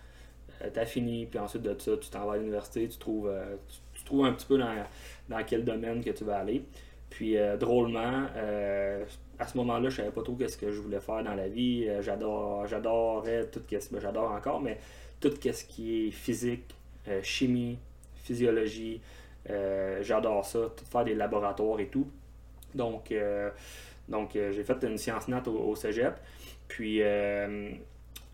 tu 0.72 0.80
as 0.80 0.86
fini, 0.86 1.26
puis 1.26 1.38
ensuite 1.38 1.62
de 1.62 1.78
ça, 1.78 1.96
tu 1.98 2.08
t'en 2.08 2.26
vas 2.26 2.34
à 2.34 2.36
l'université, 2.38 2.88
tu 2.88 2.98
trouves, 2.98 3.30
trouves 4.08 4.26
un 4.26 4.32
petit 4.32 4.46
peu 4.46 4.58
dans, 4.58 4.74
dans, 5.28 5.44
quel 5.44 5.64
domaine 5.64 6.02
que 6.02 6.10
tu 6.10 6.24
vas 6.24 6.38
aller. 6.38 6.64
Puis 7.10 7.36
drôlement, 7.58 8.26
à 9.38 9.46
ce 9.46 9.56
moment-là, 9.56 9.88
je 9.88 9.96
savais 9.96 10.10
pas 10.10 10.22
trop 10.22 10.36
ce 10.46 10.56
que 10.56 10.70
je 10.70 10.80
voulais 10.80 11.00
faire 11.00 11.22
dans 11.24 11.34
la 11.34 11.48
vie. 11.48 11.88
j'adore, 12.00 12.66
j'adorais 12.66 13.46
tout 13.46 13.62
ce 13.66 13.76
que 13.88 13.94
ben, 13.94 14.00
j'adore 14.00 14.30
encore, 14.32 14.60
mais 14.60 14.78
tout 15.18 15.30
ce 15.30 15.64
qui 15.64 16.08
est 16.08 16.10
physique, 16.10 16.74
chimie, 17.22 17.78
physiologie, 18.24 19.00
j'adore 20.02 20.44
ça, 20.44 20.70
faire 20.90 21.04
des 21.04 21.14
laboratoires 21.14 21.80
et 21.80 21.86
tout. 21.86 22.08
Donc, 22.74 23.14
donc 24.06 24.30
j'ai 24.34 24.64
fait 24.64 24.84
une 24.84 24.98
science 24.98 25.28
nat 25.28 25.42
au 25.48 25.74
cégep. 25.76 26.14
Puis, 26.68 27.00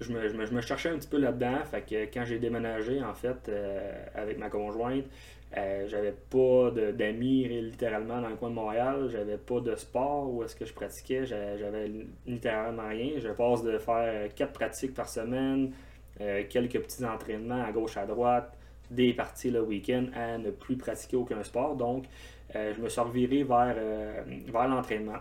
euh, 0.03 0.29
je, 0.49 0.55
me, 0.55 0.61
cherchais 0.61 0.91
un 0.91 0.99
petit 0.99 1.09
peu 1.09 1.19
là-dedans. 1.19 1.65
Fait 1.65 1.83
que 1.83 2.05
quand 2.13 2.25
j'ai 2.25 2.39
déménagé, 2.39 3.03
en 3.03 3.15
fait, 3.15 3.49
euh, 3.49 4.05
avec 4.15 4.39
ma 4.39 4.51
conjointe, 4.51 5.05
euh, 5.57 5.87
j'avais 5.87 6.13
pas 6.31 6.71
d'amis 6.93 7.47
littéralement 7.49 8.21
dans 8.21 8.29
le 8.29 8.37
coin 8.37 8.51
de 8.51 8.55
Montréal. 8.55 9.09
J'avais 9.11 9.39
pas 9.39 9.61
de 9.61 9.75
sport 9.77 10.33
où 10.33 10.43
est-ce 10.43 10.57
que 10.57 10.65
je 10.65 10.73
pratiquais. 10.73 11.25
J'avais 11.27 11.91
littéralement 12.27 12.89
rien. 12.89 13.13
Je 13.19 13.29
passe 13.29 13.63
de 13.63 13.79
faire 13.79 14.35
quatre 14.35 14.53
pratiques 14.53 14.95
par 14.95 15.09
semaine, 15.09 15.73
quelques 16.19 16.81
petits 16.81 17.05
entraînements 17.05 17.63
à 17.63 17.71
gauche 17.71 17.97
à 17.97 18.05
droite, 18.05 18.53
des 18.91 19.13
parties 19.13 19.51
le 19.51 19.63
week-end 19.63 20.07
à 20.17 20.39
ne 20.39 20.51
plus 20.51 20.77
pratiquer 20.77 21.17
aucun 21.17 21.43
sport. 21.45 21.77
Donc, 21.77 22.07
je 22.53 22.81
me 22.81 22.89
suis 22.89 23.01
reviré 23.01 23.45
vers, 23.45 23.77
vers 24.27 24.69
l'entraînement. 24.69 25.21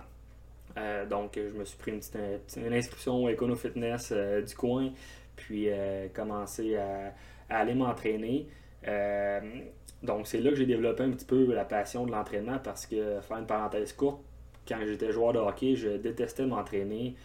Euh, 0.78 1.06
donc, 1.06 1.34
je 1.36 1.58
me 1.58 1.66
suis 1.66 1.78
pris 1.78 1.92
une, 1.92 2.00
petite, 2.00 2.58
inscription 2.58 3.24
au 3.24 3.30
Econo 3.30 3.56
Fitness 3.56 4.10
euh, 4.12 4.42
du 4.42 4.56
coin, 4.56 4.92
puis 5.36 5.70
euh, 5.70 6.08
commencé 6.14 6.76
à, 6.76 7.14
aller 7.50 7.76
m'entraîner. 7.76 8.48
donc, 10.02 10.28
c'est 10.28 10.40
là 10.40 10.50
que 10.50 10.56
j'ai 10.56 10.66
développé 10.66 11.04
un 11.04 11.12
petit 11.12 11.26
peu 11.26 11.54
la 11.54 11.66
passion 11.66 12.06
de 12.06 12.12
l'entraînement 12.12 12.58
parce 12.60 12.86
que, 12.88 13.22
faire 13.22 13.38
une 13.38 13.46
parenthèse 13.46 13.94
courte, 13.94 14.22
quand 14.68 14.80
j'étais 14.86 15.12
joueur 15.12 15.34
de 15.34 15.40
hockey, 15.40 15.76
je 15.76 15.90
détestais 15.90 16.46
m'entraîner. 16.46 17.16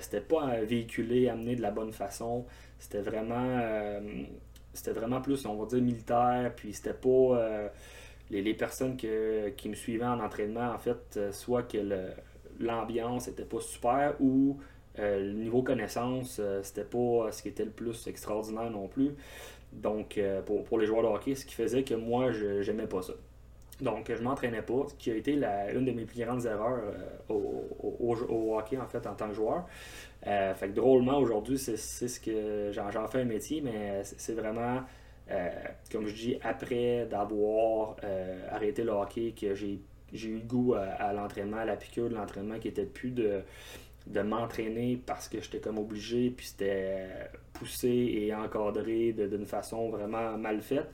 c'était 0.00 0.20
pas 0.20 0.60
véhiculé, 0.62 1.28
amené 1.28 1.56
de 1.56 1.62
la 1.62 1.70
bonne 1.70 1.92
façon. 1.92 2.44
C'était 2.78 3.00
vraiment, 3.00 3.58
c'était 4.74 4.92
vraiment 4.92 5.20
plus, 5.20 5.46
on 5.46 5.54
va 5.54 5.66
dire, 5.66 5.80
militaire. 5.80 6.52
Puis 6.56 6.74
c'était 6.74 6.92
pas 6.92 7.70
les, 8.30 8.42
les, 8.42 8.54
personnes 8.54 8.96
qui 8.96 9.68
me 9.68 9.74
suivaient 9.74 10.04
en 10.04 10.20
entraînement, 10.20 10.72
en 10.72 10.78
fait, 10.78 11.32
soit 11.32 11.62
que 11.62 11.78
le, 11.78 12.10
l'ambiance 12.60 13.28
était 13.28 13.44
pas 13.44 13.60
super 13.60 14.14
ou 14.20 14.58
euh, 14.98 15.20
le 15.20 15.32
niveau 15.32 15.62
connaissance, 15.62 16.38
euh, 16.40 16.62
c'était 16.62 16.84
pas 16.84 17.30
ce 17.32 17.42
qui 17.42 17.48
était 17.48 17.64
le 17.64 17.70
plus 17.70 18.06
extraordinaire 18.06 18.70
non 18.70 18.88
plus. 18.88 19.14
Donc, 19.72 20.18
euh, 20.18 20.42
pour, 20.42 20.78
les 20.78 20.86
joueurs 20.86 21.02
de 21.02 21.08
hockey, 21.08 21.34
ce 21.34 21.46
qui 21.46 21.54
faisait 21.54 21.84
que 21.84 21.94
moi, 21.94 22.32
je 22.32 22.68
n'aimais 22.70 22.88
pas 22.88 23.02
ça. 23.02 23.12
Donc, 23.80 24.12
je 24.14 24.22
m'entraînais 24.22 24.62
pas, 24.62 24.84
ce 24.88 24.94
qui 24.94 25.10
a 25.10 25.14
été 25.14 25.36
la, 25.36 25.72
une 25.72 25.84
de 25.86 25.92
mes 25.92 26.04
plus 26.04 26.22
grandes 26.22 26.44
erreurs 26.44 26.82
au, 27.28 28.56
hockey, 28.58 28.76
en 28.76 28.86
fait, 28.86 29.06
en 29.06 29.14
tant 29.14 29.28
que 29.28 29.34
joueur. 29.34 29.64
fait 30.22 30.68
que 30.68 30.74
drôlement, 30.74 31.18
aujourd'hui, 31.18 31.56
c'est 31.56 31.76
ce 31.76 32.20
que 32.20 32.72
j'en 32.72 33.06
fais 33.06 33.20
un 33.22 33.24
métier, 33.24 33.62
mais 33.62 34.02
c'est 34.02 34.34
vraiment, 34.34 34.82
comme 35.90 36.06
je 36.08 36.14
dis, 36.14 36.38
après 36.42 37.06
d'avoir 37.06 37.96
arrêté 38.50 38.84
le 38.84 38.90
hockey, 38.90 39.32
que 39.40 39.54
j'ai 39.54 39.80
j'ai 40.12 40.28
eu 40.28 40.40
goût 40.40 40.74
à, 40.74 41.12
l'entraînement, 41.12 41.58
à 41.58 41.64
la 41.64 41.76
piqûre 41.76 42.08
de 42.08 42.14
l'entraînement 42.14 42.58
qui 42.58 42.68
était 42.68 42.86
plus 42.86 43.10
de, 43.10 43.42
de 44.06 44.20
m'entraîner 44.20 45.00
parce 45.04 45.28
que 45.28 45.40
j'étais 45.40 45.60
comme 45.60 45.78
obligé, 45.78 46.30
puis 46.30 46.46
c'était 46.46 47.08
poussé 47.52 47.88
et 47.88 48.34
encadré 48.34 49.12
d'une 49.12 49.46
façon 49.46 49.90
vraiment 49.90 50.36
mal 50.36 50.60
faite. 50.60 50.90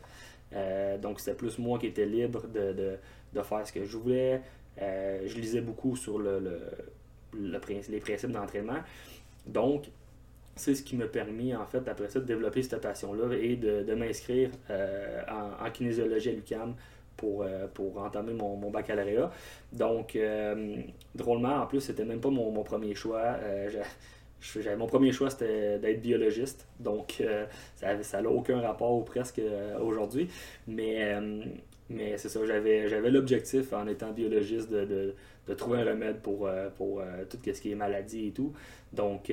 Euh, 0.52 0.96
donc 0.98 1.20
c'était 1.20 1.36
plus 1.36 1.58
moi 1.58 1.78
qui 1.78 1.86
étais 1.86 2.06
libre 2.06 2.46
de, 2.48 2.98
faire 3.42 3.66
ce 3.66 3.72
que 3.72 3.84
je 3.84 3.96
voulais. 3.96 4.42
Euh, 4.80 5.22
je 5.26 5.38
lisais 5.38 5.60
beaucoup 5.60 5.96
sur 5.96 6.18
le, 6.18 6.38
le, 6.38 7.60
les 7.88 8.00
principes 8.00 8.30
d'entraînement. 8.30 8.80
Donc, 9.46 9.86
c'est 10.54 10.74
ce 10.74 10.82
qui 10.82 10.96
m'a 10.96 11.06
permis, 11.06 11.54
en 11.54 11.66
fait, 11.66 11.86
après 11.86 12.08
ça, 12.08 12.18
de 12.18 12.24
développer 12.24 12.62
cette 12.62 12.80
passion-là 12.80 13.36
et 13.36 13.56
de, 13.56 13.94
m'inscrire 13.94 14.50
euh, 14.70 15.22
en, 15.28 15.66
en, 15.66 15.70
kinésiologie 15.70 16.30
à 16.30 16.32
l'UCAM 16.32 16.74
pour, 17.16 17.42
euh, 17.42 17.66
pour 17.72 17.98
entamer 17.98 18.32
mon, 18.32 18.56
mon, 18.56 18.70
baccalauréat. 18.70 19.30
Donc, 19.72 20.16
euh, 20.16 20.76
drôlement, 21.14 21.62
en 21.62 21.66
plus, 21.66 21.80
c'était 21.80 22.04
même 22.04 22.20
pas 22.20 22.30
mon, 22.30 22.50
mon 22.50 22.62
premier 22.62 22.94
choix. 22.94 23.36
Euh, 23.42 23.70
mon 24.76 24.86
premier 24.86 25.12
choix, 25.12 25.30
c'était 25.30 25.78
d'être 25.78 26.02
biologiste. 26.02 26.68
Donc, 26.78 27.22
ça 27.74 28.22
n'a 28.22 28.30
aucun 28.30 28.60
rapport 28.60 28.94
ou 28.94 29.02
presque 29.02 29.40
aujourd'hui. 29.80 30.28
Mais, 30.68 31.16
mais 31.88 32.16
c'est 32.18 32.28
ça, 32.28 32.44
j'avais, 32.46 32.88
j'avais 32.88 33.10
l'objectif, 33.10 33.72
en 33.72 33.86
étant 33.88 34.12
biologiste, 34.12 34.70
de, 34.70 34.84
de, 34.84 35.14
de 35.48 35.54
trouver 35.54 35.80
un 35.80 35.84
remède 35.86 36.20
pour, 36.20 36.48
pour 36.76 37.02
tout 37.30 37.38
ce 37.44 37.60
qui 37.60 37.72
est 37.72 37.74
maladie 37.74 38.28
et 38.28 38.32
tout. 38.32 38.52
Donc, 38.92 39.32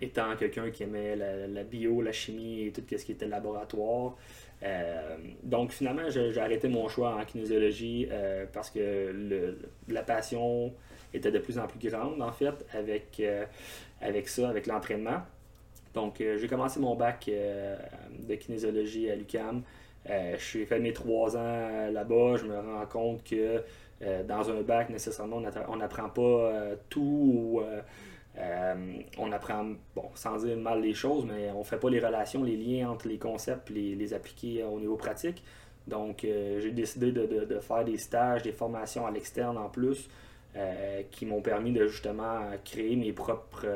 étant 0.00 0.34
quelqu'un 0.36 0.70
qui 0.70 0.84
aimait 0.84 1.14
la, 1.14 1.46
la, 1.46 1.62
bio, 1.62 2.02
la 2.02 2.12
chimie 2.12 2.66
et 2.66 2.72
tout 2.72 2.82
ce 2.90 3.04
qui 3.04 3.12
était 3.12 3.28
laboratoire, 3.28 4.16
euh, 4.62 5.16
donc 5.42 5.72
finalement, 5.72 6.08
j'ai 6.08 6.38
arrêté 6.38 6.68
mon 6.68 6.88
choix 6.88 7.16
en 7.16 7.24
kinésiologie 7.24 8.08
euh, 8.10 8.46
parce 8.52 8.70
que 8.70 9.56
la 9.88 10.02
passion 10.02 10.72
était 11.12 11.30
de 11.30 11.38
plus 11.38 11.58
en 11.58 11.66
plus 11.66 11.90
grande 11.90 12.20
en 12.20 12.32
fait 12.32 12.64
avec, 12.72 13.20
euh, 13.20 13.44
avec 14.00 14.28
ça, 14.28 14.48
avec 14.48 14.66
l'entraînement. 14.66 15.22
Donc 15.92 16.16
j'ai 16.18 16.48
commencé 16.48 16.80
mon 16.80 16.96
bac 16.96 17.30
de 17.30 18.34
kinésiologie 18.34 19.08
à 19.10 19.14
l'UCAM. 19.14 19.62
je 20.08 20.64
fait 20.64 20.80
mes 20.80 20.92
trois 20.92 21.36
ans 21.36 21.90
là-bas. 21.92 22.36
Je 22.36 22.46
me 22.46 22.58
rends 22.58 22.86
compte 22.86 23.22
que 23.22 23.62
dans 24.26 24.50
un 24.50 24.62
bac, 24.62 24.90
nécessairement, 24.90 25.40
on 25.68 25.76
n'apprend 25.76 26.08
pas 26.08 26.52
tout. 26.88 27.62
Euh, 28.38 28.74
on 29.18 29.30
apprend, 29.30 29.64
bon, 29.94 30.10
sans 30.14 30.38
dire 30.38 30.56
mal 30.56 30.80
les 30.80 30.94
choses, 30.94 31.24
mais 31.24 31.50
on 31.52 31.62
fait 31.62 31.78
pas 31.78 31.88
les 31.88 32.00
relations, 32.00 32.42
les 32.42 32.56
liens 32.56 32.90
entre 32.90 33.06
les 33.06 33.18
concepts 33.18 33.70
et 33.70 33.94
les, 33.94 34.14
appliquer 34.14 34.64
au 34.64 34.80
niveau 34.80 34.96
pratique. 34.96 35.42
Donc, 35.86 36.24
euh, 36.24 36.60
j'ai 36.60 36.72
décidé 36.72 37.12
de, 37.12 37.58
faire 37.60 37.84
des 37.84 37.98
stages, 37.98 38.42
des 38.42 38.52
formations 38.52 39.06
à 39.06 39.10
l'externe 39.10 39.56
en 39.56 39.68
plus, 39.68 40.08
euh, 40.56 41.02
qui 41.10 41.26
m'ont 41.26 41.42
permis 41.42 41.72
de 41.72 41.86
justement 41.86 42.40
créer 42.64 42.96
mes 42.96 43.12
propres 43.12 43.66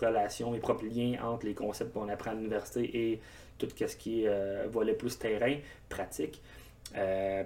relations, 0.00 0.50
mes 0.50 0.60
propres 0.60 0.84
liens 0.86 1.18
entre 1.22 1.46
les 1.46 1.54
concepts 1.54 1.92
qu'on 1.92 2.08
apprend 2.08 2.30
à 2.30 2.34
l'université 2.34 3.12
et 3.12 3.20
tout 3.58 3.68
ce 3.74 3.96
qui 3.96 4.24
est 4.24 4.66
volet 4.68 4.92
plus 4.92 5.18
terrain, 5.18 5.56
pratique. 5.88 6.40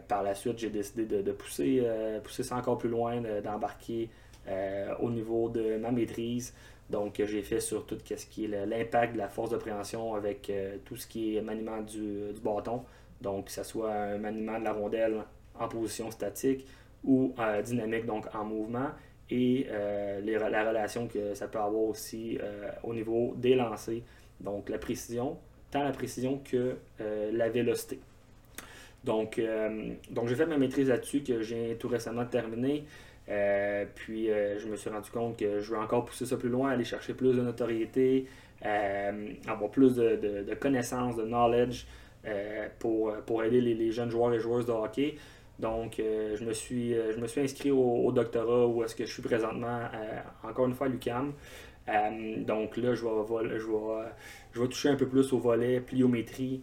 par 0.09 0.23
la 0.23 0.35
suite, 0.35 0.59
j'ai 0.59 0.71
décidé 0.71 1.23
de, 1.23 1.33
pousser, 1.33 1.83
pousser 2.23 2.43
ça 2.43 2.57
encore 2.57 2.79
plus 2.79 2.89
loin, 2.89 3.21
d'embarquer 3.43 4.11
euh, 4.49 4.95
au 5.01 5.11
niveau 5.11 5.49
de 5.49 5.77
ma 5.77 5.91
maîtrise. 5.91 6.55
Donc, 6.89 7.23
j'ai 7.25 7.43
fait 7.43 7.61
sur 7.61 7.87
tout 7.87 7.99
ce 8.05 8.27
qui 8.27 8.47
est 8.47 8.67
l'impact 8.67 9.13
de 9.13 9.19
la 9.19 9.29
force 9.29 9.51
de 9.51 9.57
préhension 9.57 10.15
avec 10.15 10.51
euh, 10.51 10.77
tout 10.85 10.97
ce 10.97 11.07
qui 11.07 11.37
est 11.37 11.43
maniement 11.43 11.81
du, 11.83 12.33
bâton. 12.43 12.83
Donc, 13.21 13.47
que 13.47 13.53
ce 13.53 13.63
soit 13.63 13.93
un 13.93 14.19
maniement 14.19 14.59
de 14.59 14.65
la 14.65 14.73
rondelle 14.73 15.19
en 15.59 15.69
position 15.69 16.11
statique 16.11 16.67
ou 17.05 17.35
euh, 17.39 17.63
dynamique, 17.63 18.07
donc 18.07 18.27
en 18.35 18.45
mouvement, 18.45 18.89
et 19.31 19.67
la 19.71 20.69
relation 20.69 21.07
que 21.07 21.35
ça 21.35 21.47
peut 21.47 21.61
avoir 21.61 21.83
aussi 21.83 22.37
au 22.83 22.93
niveau 22.93 23.35
des 23.37 23.55
lancers. 23.55 24.01
Donc, 24.41 24.69
la 24.69 24.79
précision, 24.79 25.37
tant 25.71 25.85
la 25.85 25.93
précision 25.93 26.41
que 26.43 26.77
la 26.99 27.49
vélocité. 27.49 28.01
Donc, 29.05 29.41
donc 30.11 30.27
j'ai 30.27 30.35
fait 30.35 30.47
ma 30.47 30.59
maîtrise 30.59 30.89
là-dessus 30.89 31.23
que 31.23 31.43
j'ai 31.43 31.77
tout 31.79 31.87
récemment 31.87 32.25
terminé. 32.27 32.85
Euh, 33.31 33.85
puis 33.95 34.31
euh, 34.31 34.59
je 34.59 34.67
me 34.67 34.77
suis 34.77 34.91
rendu 34.91 35.11
compte 35.11 35.39
que 35.39 35.61
je 35.61 35.71
veux 35.71 35.79
encore 35.79 36.05
pousser 36.05 36.27
ça 36.27 36.37
plus 36.37 36.49
loin, 36.49 36.71
aller 36.71 36.85
chercher 36.85 37.15
plus 37.15 37.33
de 37.33 37.43
notoriété, 37.43 38.27
euh, 38.65 39.33
avoir 39.47 39.71
plus 39.71 39.95
de, 39.97 40.55
connaissances, 40.59 41.17
de 41.17 41.25
knowledge 41.25 41.87
pour, 42.79 43.15
aider 43.45 43.61
les, 43.61 43.93
jeunes 43.93 44.11
joueurs 44.11 44.35
et 44.35 44.41
joueuses 44.41 44.67
de 44.67 44.73
hockey. 44.73 45.15
Donc 45.59 45.97
je, 45.99 46.43
me 46.45 46.53
suis, 46.53 46.95
je 46.95 47.21
me 47.21 47.27
suis 47.27 47.41
inscrit 47.41 47.71
au, 47.71 48.11
doctorat 48.13 48.67
où 48.67 48.83
est-ce 48.83 48.97
que 48.97 49.05
je 49.05 49.13
suis 49.13 49.23
présentement, 49.23 49.81
encore 50.43 50.67
une 50.67 50.75
fois 50.75 50.87
à 50.89 50.91
l'UCAM. 50.91 51.33
donc 52.39 52.77
là, 52.77 52.95
je 52.95 53.05
vais, 53.05 53.59
je 54.53 54.61
vais 54.61 54.69
toucher 54.69 54.89
un 54.89 54.97
peu 54.97 55.07
plus 55.07 55.33
au 55.33 55.39
volet 55.39 55.81
pliométrie, 55.81 56.63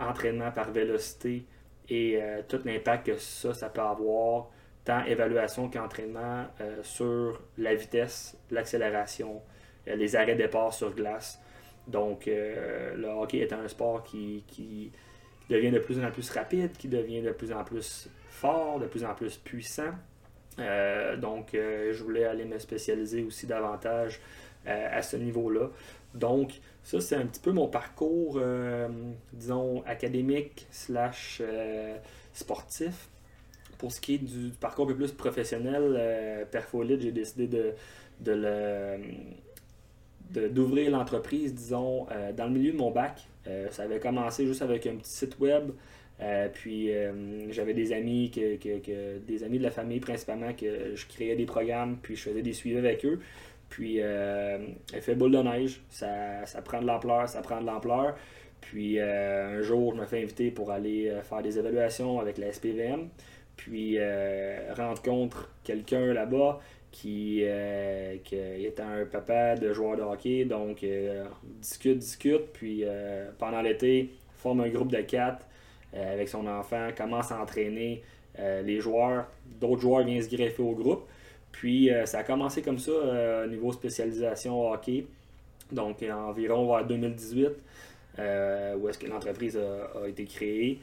entraînement 0.00 0.50
par 0.52 0.70
vélocité 0.70 1.44
et 1.88 2.18
tout 2.48 2.60
l'impact 2.64 3.06
que 3.06 3.16
ça, 3.18 3.52
ça 3.54 3.68
peut 3.68 3.82
avoir 3.82 4.48
tant 4.86 5.04
évaluation 5.04 5.68
qu'entraînement 5.68 6.46
euh, 6.60 6.82
sur 6.82 7.42
la 7.58 7.74
vitesse, 7.74 8.38
l'accélération, 8.50 9.42
euh, 9.88 9.96
les 9.96 10.16
arrêts 10.16 10.36
départ 10.36 10.72
sur 10.72 10.94
glace. 10.94 11.40
Donc, 11.88 12.28
euh, 12.28 12.94
le 12.94 13.08
hockey 13.08 13.38
est 13.38 13.52
un 13.52 13.68
sport 13.68 14.02
qui, 14.04 14.92
devient 15.50 15.70
de 15.70 15.78
plus 15.80 16.02
en 16.02 16.10
plus 16.10 16.30
rapide, 16.30 16.72
qui 16.72 16.88
devient 16.88 17.20
de 17.20 17.32
plus 17.32 17.52
en 17.52 17.62
plus 17.62 18.08
fort, 18.28 18.80
de 18.80 18.86
plus 18.86 19.04
en 19.04 19.14
plus 19.14 19.36
puissant. 19.36 19.92
donc, 21.18 21.50
je 21.52 22.02
voulais 22.02 22.24
aller 22.24 22.44
me 22.44 22.58
spécialiser 22.58 23.22
aussi 23.22 23.46
davantage 23.46 24.20
à 24.64 25.02
ce 25.02 25.16
niveau-là. 25.16 25.68
Donc, 26.14 26.54
ça, 26.82 27.00
c'est 27.00 27.14
un 27.14 27.26
petit 27.26 27.40
peu 27.40 27.52
mon 27.52 27.68
parcours, 27.68 28.40
disons, 29.32 29.84
académique 29.86 30.66
slash 30.72 31.40
sportif. 32.32 33.08
Pour 33.78 33.92
ce 33.92 34.00
qui 34.00 34.14
est 34.14 34.18
du, 34.18 34.50
parcours 34.60 34.86
un 34.86 34.88
peu 34.88 34.96
plus 34.96 35.12
professionnel, 35.12 36.46
Perfolite, 36.50 37.00
j'ai 37.00 37.12
décidé 37.12 37.46
de, 37.46 37.74
de 38.20 38.32
d'ouvrir 40.30 40.90
l'entreprise, 40.90 41.54
disons, 41.54 42.06
euh, 42.10 42.32
dans 42.32 42.46
le 42.46 42.50
milieu 42.50 42.72
de 42.72 42.76
mon 42.76 42.90
bac. 42.90 43.26
Euh, 43.46 43.68
ça 43.70 43.84
avait 43.84 44.00
commencé 44.00 44.46
juste 44.46 44.62
avec 44.62 44.86
un 44.86 44.96
petit 44.96 45.10
site 45.10 45.38
web. 45.38 45.70
Euh, 46.20 46.48
puis 46.52 46.90
j'avais 47.50 47.74
des 47.74 47.92
amis 47.92 48.30
que, 48.30 48.56
que, 48.56 49.18
des 49.18 49.44
amis 49.44 49.58
de 49.58 49.62
la 49.62 49.70
famille 49.70 50.00
principalement 50.00 50.54
que 50.54 50.94
je 50.94 51.06
créais 51.06 51.36
des 51.36 51.44
programmes 51.44 51.98
puis 52.00 52.16
je 52.16 52.22
faisais 52.22 52.40
des 52.40 52.54
suivis 52.54 52.78
avec 52.78 53.04
eux. 53.04 53.20
Puis 53.68 53.98
elle 53.98 54.76
fait 55.00 55.14
boule 55.14 55.32
de 55.32 55.42
neige, 55.42 55.82
ça, 55.90 56.46
ça 56.46 56.62
prend 56.62 56.80
de 56.80 56.86
l'ampleur, 56.86 57.28
ça 57.28 57.42
prend 57.42 57.60
de 57.60 57.66
l'ampleur. 57.66 58.16
Puis 58.62 58.98
un 58.98 59.60
jour, 59.60 59.94
je 59.94 60.00
me 60.00 60.06
fais 60.06 60.22
inviter 60.22 60.50
pour 60.50 60.70
aller 60.70 61.12
faire 61.22 61.42
des 61.42 61.58
évaluations 61.58 62.18
avec 62.18 62.38
la 62.38 62.50
SPVM. 62.50 63.08
Puis 63.56 63.98
rencontre 64.76 65.50
quelqu'un 65.64 66.12
là-bas 66.12 66.60
qui, 66.96 67.40
euh, 67.42 68.16
est 68.32 68.80
un 68.80 69.04
papa 69.04 69.54
de 69.56 69.72
joueur 69.74 69.98
de 69.98 70.02
hockey. 70.02 70.46
Donc, 70.46 70.82
euh, 70.82 71.26
discute, 71.60 71.98
discute. 71.98 72.46
Puis, 72.54 72.84
euh, 72.84 73.30
pendant 73.38 73.60
l'été, 73.60 74.10
forme 74.34 74.60
un 74.60 74.68
groupe 74.70 74.90
de 74.90 75.02
quatre 75.02 75.46
avec 75.94 76.28
son 76.28 76.46
enfant, 76.46 76.88
commence 76.96 77.32
à 77.32 77.40
entraîner 77.40 78.02
les 78.38 78.80
joueurs. 78.80 79.28
D'autres 79.58 79.80
joueurs 79.80 80.04
viennent 80.04 80.22
se 80.22 80.28
greffer 80.28 80.62
au 80.62 80.74
groupe. 80.74 81.06
Puis, 81.52 81.88
ça 82.04 82.18
a 82.18 82.22
commencé 82.22 82.60
comme 82.60 82.78
ça 82.78 82.92
au 83.44 83.46
niveau 83.46 83.72
spécialisation 83.72 84.70
hockey. 84.70 85.06
Donc, 85.72 86.02
environ 86.02 86.70
vers 86.70 86.86
2018, 86.86 87.46
où 88.18 88.88
est-ce 88.88 88.98
que 88.98 89.06
l'entreprise 89.06 89.56
a, 89.56 90.06
été 90.06 90.26
créée 90.26 90.80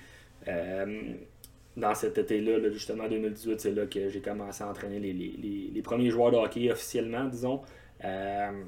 dans 1.76 1.96
cet 1.96 2.18
été-là, 2.18 2.70
justement 2.72 3.08
2018, 3.08 3.60
c'est 3.60 3.72
là 3.72 3.86
que 3.86 4.10
j'ai 4.10 4.22
commencé 4.22 4.64
à 4.64 4.70
entraîner 4.70 5.00
les, 5.00 5.82
premiers 5.82 6.10
joueurs 6.10 6.32
de 6.32 6.38
hockey 6.38 6.72
officiellement, 6.72 7.26
disons. 7.26 7.62
Euh, 8.04 8.64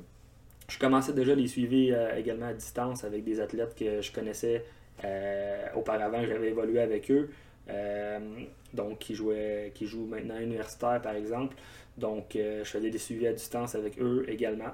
je 0.68 0.80
commençais 0.80 1.14
déjà 1.14 1.36
les 1.36 1.48
suivre 1.48 1.94
euh, 1.94 2.18
également 2.18 2.48
à 2.48 2.54
distance 2.54 3.04
avec 3.04 3.24
des 3.24 3.40
athlètes 3.40 3.76
que 3.76 4.02
je 4.02 4.12
connaissais 4.12 4.66
euh, 5.04 5.68
auparavant, 5.76 6.26
j'avais 6.26 6.50
évolué 6.50 6.80
avec 6.80 7.12
eux. 7.12 7.30
donc, 8.74 9.00
qui, 9.00 9.14
jouaient, 9.16 9.72
qui 9.76 9.86
jouent 9.86 10.08
maintenant 10.08 10.40
universitaire, 10.40 11.02
par 11.02 11.16
exemple. 11.16 11.56
Donc, 11.98 12.32
je 12.34 12.64
faisais 12.64 12.90
des 12.90 12.98
suivis 12.98 13.28
à 13.28 13.34
distance 13.34 13.76
avec 13.76 14.00
eux 14.00 14.26
également. 14.28 14.74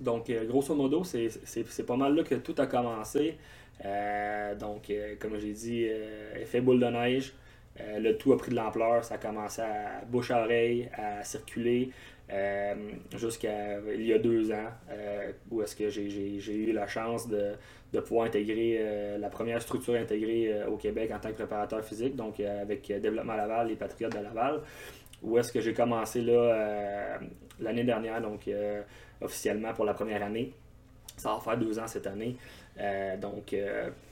Donc, 0.00 0.30
grosso 0.46 0.74
modo, 0.74 1.04
c'est 1.04 1.86
pas 1.86 1.96
mal 1.96 2.14
là 2.14 2.22
que 2.22 2.34
tout 2.36 2.54
a 2.58 2.66
commencé. 2.66 3.36
donc, 4.60 4.92
comme 5.18 5.38
j'ai 5.38 5.52
dit, 5.52 5.86
effet 6.36 6.60
boule 6.60 6.80
de 6.80 6.86
neige. 6.86 7.32
Euh, 7.80 7.98
le 7.98 8.16
tout 8.16 8.32
a 8.32 8.38
pris 8.38 8.50
de 8.50 8.56
l'ampleur, 8.56 9.04
ça 9.04 9.14
a 9.14 9.18
commencé 9.18 9.62
à 9.62 10.02
bouche 10.06 10.30
à 10.30 10.42
oreille, 10.42 10.88
à 10.94 11.22
circuler 11.22 11.90
euh, 12.32 12.74
jusqu'à 13.16 13.78
il 13.94 14.06
y 14.06 14.12
a 14.12 14.18
deux 14.18 14.50
ans, 14.50 14.70
euh, 14.90 15.32
où 15.50 15.62
est-ce 15.62 15.76
que 15.76 15.88
j'ai 15.88 16.54
eu 16.54 16.72
la 16.72 16.86
chance 16.86 17.28
de, 17.28 17.54
pouvoir 18.00 18.26
intégrer 18.26 19.16
la 19.18 19.30
première 19.30 19.62
structure 19.62 19.94
intégrée 19.94 20.64
au 20.66 20.76
Québec 20.76 21.10
en 21.14 21.18
tant 21.18 21.30
que 21.30 21.36
préparateur 21.36 21.82
physique, 21.82 22.14
donc 22.14 22.40
avec 22.40 22.92
Développement 23.00 23.36
Laval, 23.36 23.68
les 23.68 23.74
Patriotes 23.74 24.12
de 24.14 24.22
Laval, 24.22 24.60
où 25.22 25.38
est-ce 25.38 25.50
que 25.50 25.62
j'ai 25.62 25.72
commencé 25.72 26.20
là 26.20 27.18
l'année 27.58 27.84
dernière, 27.84 28.20
donc 28.20 28.50
officiellement 29.22 29.72
pour 29.72 29.86
la 29.86 29.94
première 29.94 30.22
année. 30.22 30.52
Ça 31.16 31.32
va 31.32 31.40
faire 31.40 31.56
deux 31.56 31.78
ans 31.78 31.86
cette 31.86 32.06
année. 32.06 32.36
donc, 33.18 33.56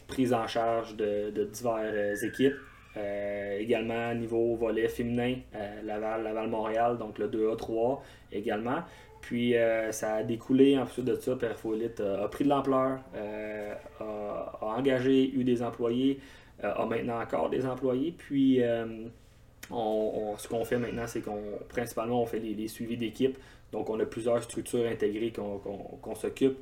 prise 0.06 0.32
en 0.32 0.46
charge 0.46 0.96
de, 0.96 1.30
de 1.30 1.44
diverses 1.44 2.22
équipes. 2.22 2.56
Euh, 2.96 3.58
également 3.58 4.14
niveau 4.14 4.54
volet 4.54 4.88
féminin, 4.88 5.34
euh, 5.56 5.82
Laval, 5.82 6.22
Laval-Montréal, 6.22 6.96
donc 6.96 7.18
le 7.18 7.28
2A3 7.28 8.00
également. 8.30 8.82
Puis 9.20 9.56
euh, 9.56 9.90
ça 9.90 10.16
a 10.16 10.22
découlé 10.22 10.78
ensuite 10.78 11.04
de 11.04 11.16
ça, 11.16 11.34
Perfolite 11.34 12.00
a 12.00 12.28
pris 12.28 12.44
de 12.44 12.50
l'ampleur, 12.50 13.00
a, 14.00 14.58
engagé, 14.60 15.32
eu 15.34 15.42
des 15.44 15.62
employés, 15.62 16.20
a 16.62 16.84
maintenant 16.86 17.20
encore 17.20 17.50
des 17.50 17.66
employés. 17.66 18.14
Puis 18.16 18.60
ce 18.60 20.48
qu'on 20.48 20.64
fait 20.64 20.78
maintenant, 20.78 21.06
c'est 21.06 21.22
qu'on 21.22 21.40
principalement 21.68 22.22
on 22.22 22.26
fait 22.26 22.38
les, 22.38 22.68
suivis 22.68 22.96
d'équipe. 22.96 23.38
Donc 23.72 23.90
on 23.90 23.98
a 23.98 24.04
plusieurs 24.04 24.42
structures 24.42 24.86
intégrées 24.86 25.32
qu'on 25.32 26.14
s'occupe. 26.14 26.58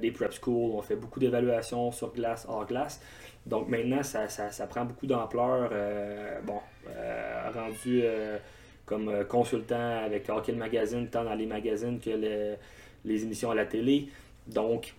des 0.00 0.10
prep 0.10 0.32
schools, 0.32 0.72
on 0.74 0.82
fait 0.82 0.96
beaucoup 0.96 1.20
d'évaluations 1.20 1.92
sur 1.92 2.12
glace, 2.12 2.44
hors 2.48 2.66
glace. 2.66 3.00
Donc 3.46 3.68
maintenant, 3.68 4.02
ça, 4.02 4.66
prend 4.68 4.84
beaucoup 4.84 5.06
d'ampleur. 5.06 5.68
Euh, 5.72 6.40
bon, 6.42 6.60
euh, 6.88 7.50
rendu 7.54 8.00
euh, 8.02 8.38
comme 8.86 9.24
consultant 9.26 9.98
avec 10.04 10.28
Hockey 10.28 10.52
Magazine, 10.52 11.08
tant 11.08 11.24
dans 11.24 11.34
les 11.34 11.46
magazines 11.46 12.00
que 12.00 12.56
les 13.04 13.22
émissions 13.22 13.50
à 13.50 13.54
la 13.54 13.66
télé. 13.66 14.08
Donc, 14.46 14.94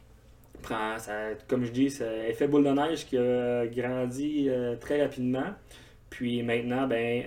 prend, 0.61 0.97
ça, 0.97 1.29
comme 1.47 1.65
je 1.65 1.71
dis, 1.71 1.89
c'est 1.89 2.29
effet 2.29 2.47
boule 2.47 2.63
de 2.63 2.71
neige 2.71 3.05
qui 3.05 3.17
a 3.17 3.65
grandi 3.67 4.49
très 4.79 5.01
rapidement. 5.01 5.53
Puis 6.09 6.43
maintenant, 6.43 6.87
ben, 6.87 7.23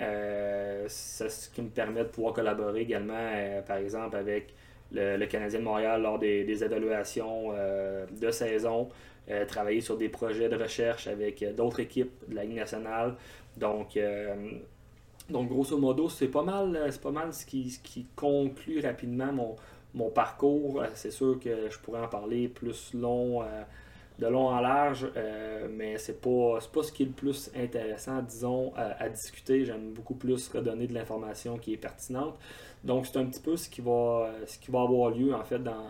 c'est 0.88 1.28
ce 1.28 1.50
qui 1.50 1.62
me 1.62 1.68
permet 1.68 2.00
de 2.00 2.08
pouvoir 2.08 2.32
collaborer 2.32 2.80
également, 2.82 3.32
par 3.66 3.76
exemple, 3.76 4.16
avec 4.16 4.54
le, 4.92 5.24
Canadien 5.26 5.60
de 5.60 5.64
Montréal 5.64 6.02
lors 6.02 6.18
des 6.18 6.64
évaluations 6.64 7.52
de 7.52 8.30
saison. 8.30 8.88
Euh, 9.30 9.44
travailler 9.44 9.82
sur 9.82 9.98
des 9.98 10.08
projets 10.08 10.48
de 10.48 10.56
recherche 10.56 11.06
avec 11.06 11.42
euh, 11.42 11.52
d'autres 11.52 11.80
équipes 11.80 12.12
de 12.28 12.34
la 12.34 12.44
Ligue 12.44 12.56
nationale. 12.56 13.14
Donc, 13.58 13.94
euh, 13.98 14.34
donc 15.28 15.50
grosso 15.50 15.76
modo, 15.76 16.08
c'est 16.08 16.28
pas 16.28 16.42
mal, 16.42 16.88
c'est 16.90 17.02
pas 17.02 17.10
mal 17.10 17.34
ce 17.34 17.44
qui, 17.44 17.78
qui 17.82 18.06
conclut 18.16 18.80
rapidement 18.80 19.30
mon, 19.30 19.56
mon 19.92 20.08
parcours. 20.08 20.82
C'est 20.94 21.10
sûr 21.10 21.38
que 21.38 21.68
je 21.68 21.78
pourrais 21.80 22.00
en 22.00 22.08
parler 22.08 22.48
plus 22.48 22.94
long, 22.94 23.42
de 24.18 24.26
long 24.26 24.48
en 24.48 24.60
large, 24.60 25.06
mais 25.70 25.96
c'est 25.98 26.20
pas, 26.20 26.58
pas 26.72 26.82
ce 26.82 26.90
qui 26.90 27.04
est 27.04 27.06
le 27.06 27.12
plus 27.12 27.50
intéressant, 27.56 28.20
disons, 28.22 28.72
à, 28.76 29.08
discuter. 29.08 29.64
J'aime 29.64 29.92
beaucoup 29.92 30.14
plus 30.14 30.48
redonner 30.48 30.86
de 30.86 30.94
l'information 30.94 31.56
qui 31.56 31.74
est 31.74 31.76
pertinente. 31.76 32.36
Donc, 32.82 33.06
c'est 33.06 33.18
un 33.18 33.26
petit 33.26 33.40
peu 33.40 33.56
ce 33.56 33.68
qui 33.68 33.80
va, 33.80 34.30
ce 34.46 34.58
qui 34.58 34.70
va 34.70 34.82
avoir 34.82 35.10
lieu, 35.10 35.32
en 35.34 35.44
fait, 35.44 35.60
dans, 35.60 35.86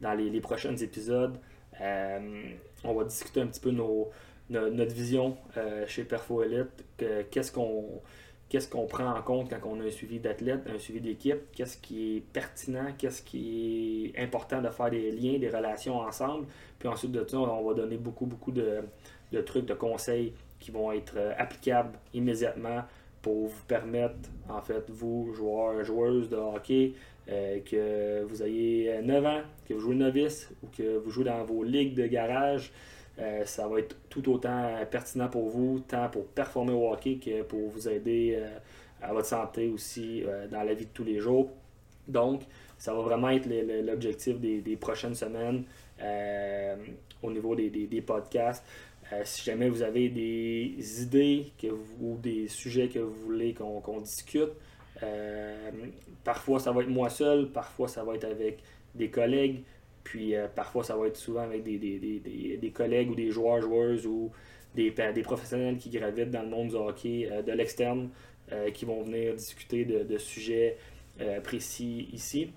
dans 0.00 0.14
les, 0.14 0.30
les 0.30 0.40
prochains 0.40 0.76
épisodes. 0.76 1.36
Euh, 1.80 2.42
on 2.84 2.94
va 2.94 3.04
discuter 3.04 3.40
un 3.40 3.46
petit 3.46 3.60
peu 3.60 3.70
nos, 3.70 4.10
notre 4.50 4.92
vision 4.92 5.36
euh, 5.56 5.86
chez 5.86 6.04
Perfo 6.04 6.42
Elite, 6.42 6.84
qu'est-ce 7.30 7.52
qu'on 7.52 8.02
qu'est-ce 8.52 8.68
qu'on 8.68 8.84
prend 8.86 9.06
en 9.06 9.22
compte 9.22 9.48
quand 9.48 9.66
on 9.66 9.80
a 9.80 9.84
un 9.84 9.90
suivi 9.90 10.18
d'athlète, 10.20 10.68
un 10.68 10.78
suivi 10.78 11.00
d'équipe, 11.00 11.40
qu'est-ce 11.54 11.78
qui 11.78 12.18
est 12.18 12.20
pertinent, 12.20 12.92
qu'est-ce 12.98 13.22
qui 13.22 14.12
est 14.14 14.22
important 14.22 14.60
de 14.60 14.68
faire 14.68 14.90
des 14.90 15.10
liens, 15.10 15.38
des 15.38 15.48
relations 15.48 16.00
ensemble. 16.00 16.46
Puis 16.78 16.86
ensuite 16.86 17.12
de 17.12 17.26
ça, 17.26 17.38
on 17.38 17.66
va 17.66 17.72
donner 17.72 17.96
beaucoup, 17.96 18.26
beaucoup 18.26 18.52
de, 18.52 18.82
trucs, 19.46 19.64
de 19.64 19.72
conseils 19.72 20.34
qui 20.60 20.70
vont 20.70 20.92
être 20.92 21.14
euh, 21.16 21.32
applicables 21.38 21.98
immédiatement 22.12 22.82
pour 23.22 23.46
vous 23.46 23.64
permettre, 23.66 24.28
en 24.50 24.60
fait, 24.60 24.90
vous, 24.90 25.32
joueurs, 25.32 25.82
joueuses 25.82 26.28
de 26.28 26.36
hockey, 26.36 26.92
euh, 27.30 27.58
que 27.60 28.22
vous 28.24 28.42
ayez 28.42 29.00
9 29.00 29.24
ans, 29.24 29.40
que 29.66 29.72
vous 29.72 29.80
jouez 29.80 29.94
novice 29.94 30.50
ou 30.62 30.66
que 30.66 30.98
vous 30.98 31.10
jouez 31.10 31.24
dans 31.24 31.42
vos 31.42 31.64
ligues 31.64 31.94
de 31.94 32.06
garage, 32.06 32.70
euh, 33.18 33.44
ça 33.44 33.68
va 33.68 33.78
être 33.78 33.96
tout 34.08 34.30
autant 34.30 34.74
pertinent 34.90 35.28
pour 35.28 35.48
vous, 35.48 35.80
tant 35.86 36.08
pour 36.08 36.26
performer 36.26 36.72
au 36.72 36.90
hockey 36.90 37.16
que 37.16 37.42
pour 37.42 37.68
vous 37.68 37.88
aider 37.88 38.36
euh, 38.38 38.58
à 39.02 39.12
votre 39.12 39.26
santé 39.26 39.68
aussi 39.68 40.22
dans 40.50 40.62
la 40.62 40.74
vie 40.74 40.86
de 40.86 40.90
tous 40.92 41.04
les 41.04 41.18
jours. 41.18 41.50
Donc, 42.06 42.42
ça 42.78 42.94
va 42.94 43.00
vraiment 43.00 43.30
être 43.30 43.48
l'objectif 43.84 44.38
des, 44.38 44.76
prochaines 44.76 45.14
semaines 45.14 45.64
au 47.22 47.30
niveau 47.30 47.56
des, 47.56 48.04
podcasts. 48.06 48.64
si 49.24 49.42
jamais 49.42 49.68
vous 49.68 49.82
avez 49.82 50.08
des 50.08 51.02
idées 51.02 51.52
ou 52.00 52.16
des 52.16 52.46
sujets 52.46 52.88
que 52.88 53.00
vous 53.00 53.14
voulez 53.26 53.54
qu'on 53.54 54.00
discute, 54.00 54.52
euh, 55.02 55.70
parfois, 56.24 56.60
ça 56.60 56.72
va 56.72 56.82
être 56.82 56.88
moi 56.88 57.10
seul, 57.10 57.48
parfois, 57.48 57.88
ça 57.88 58.04
va 58.04 58.14
être 58.14 58.24
avec 58.24 58.58
des 58.94 59.10
collègues, 59.10 59.62
puis 60.04 60.34
euh, 60.34 60.48
parfois, 60.48 60.84
ça 60.84 60.96
va 60.96 61.06
être 61.06 61.16
souvent 61.16 61.42
avec 61.42 61.62
des, 61.62 61.78
des, 61.78 62.70
collègues 62.70 63.10
ou 63.10 63.14
des 63.14 63.30
joueurs, 63.30 63.60
joueuses 63.60 64.06
ou 64.06 64.30
des, 64.74 64.90
des 64.90 65.22
professionnels 65.22 65.76
qui 65.76 65.90
gravitent 65.90 66.30
dans 66.30 66.42
le 66.42 66.48
monde 66.48 66.68
du 66.68 66.76
hockey 66.76 67.28
euh, 67.30 67.42
de 67.42 67.52
l'externe 67.52 68.10
qui 68.74 68.84
vont 68.84 69.02
venir 69.02 69.34
discuter 69.34 69.86
de, 69.86 70.18
sujets 70.18 70.76
précis 71.42 72.10
ici. 72.12 72.50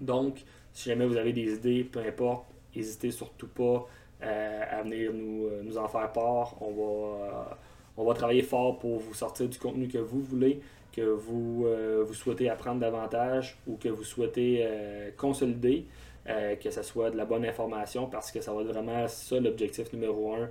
Donc, 0.00 0.42
si 0.72 0.88
jamais 0.88 1.06
vous 1.06 1.16
avez 1.16 1.32
des 1.32 1.54
idées, 1.54 1.84
peu 1.84 2.00
importe, 2.00 2.46
n'hésitez 2.74 3.12
surtout 3.12 3.46
pas 3.46 3.86
à 4.20 4.82
venir 4.82 5.12
nous, 5.12 5.48
nous, 5.62 5.78
en 5.78 5.86
faire 5.86 6.10
part. 6.10 6.60
On 6.60 6.72
va, 6.72 7.60
on 7.96 8.04
va 8.04 8.14
travailler 8.14 8.42
fort 8.42 8.80
pour 8.80 8.98
vous 8.98 9.14
sortir 9.14 9.48
du 9.48 9.56
contenu 9.56 9.86
que 9.86 9.98
vous 9.98 10.20
voulez 10.20 10.60
que 10.92 11.02
vous, 11.02 11.64
euh, 11.66 12.04
vous 12.06 12.14
souhaitez 12.14 12.48
apprendre 12.48 12.80
davantage 12.80 13.56
ou 13.66 13.76
que 13.76 13.88
vous 13.88 14.04
souhaitez 14.04 14.62
euh, 16.28 16.56
que 16.56 16.70
ce 16.70 16.82
soit 16.82 17.10
de 17.10 17.16
la 17.16 17.24
bonne 17.24 17.44
information, 17.44 18.06
parce 18.06 18.30
que 18.30 18.40
ça 18.40 18.52
va 18.52 18.62
être 18.62 18.68
vraiment 18.68 19.06
ça 19.08 19.38
l'objectif 19.40 19.92
numéro 19.92 20.34
un. 20.34 20.48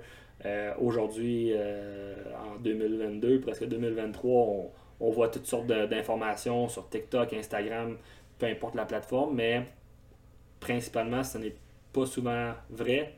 Aujourd'hui, 0.78 1.52
en 1.54 2.58
2022, 2.60 3.40
presque 3.40 3.66
2023, 3.66 4.30
on, 4.32 4.70
on 5.00 5.10
voit 5.10 5.28
toutes 5.28 5.46
sortes 5.46 5.66
d'informations 5.66 6.68
sur 6.68 6.88
TikTok, 6.88 7.34
Instagram, 7.34 7.98
peu 8.38 8.46
importe 8.46 8.74
la 8.74 8.86
plateforme, 8.86 9.34
mais 9.34 9.66
principalement, 10.60 11.24
ce 11.24 11.38
n'est 11.38 11.54
pas 11.92 12.06
souvent 12.06 12.52
vrai 12.70 13.14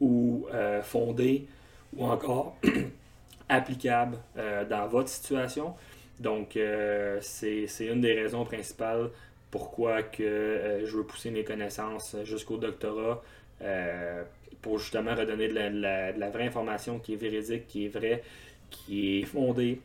ou 0.00 0.46
euh, 0.52 0.82
fondé 0.82 1.46
ou 1.96 2.04
encore 2.04 2.56
applicable 3.48 4.18
euh, 4.36 4.64
dans 4.64 4.86
votre 4.88 5.08
situation. 5.08 5.74
Donc, 6.18 6.56
euh, 6.56 7.18
c'est 7.20 7.66
une 7.80 8.00
des 8.00 8.14
raisons 8.14 8.44
principales 8.44 9.10
pourquoi 9.50 10.02
que 10.02 10.82
je 10.84 10.96
veux 10.96 11.04
pousser 11.04 11.30
mes 11.30 11.44
connaissances 11.44 12.16
jusqu'au 12.24 12.56
doctorat 12.56 13.22
pour 14.62 14.78
justement 14.78 15.14
redonner 15.14 15.48
de 15.48 15.54
la, 15.54 16.30
vraie 16.30 16.46
information 16.46 16.98
qui 16.98 17.14
est 17.14 17.16
véridique, 17.16 17.66
qui 17.66 17.86
est 17.86 17.88
vraie, 17.88 18.22
qui 18.70 19.20
est 19.20 19.24
fondée, 19.24 19.80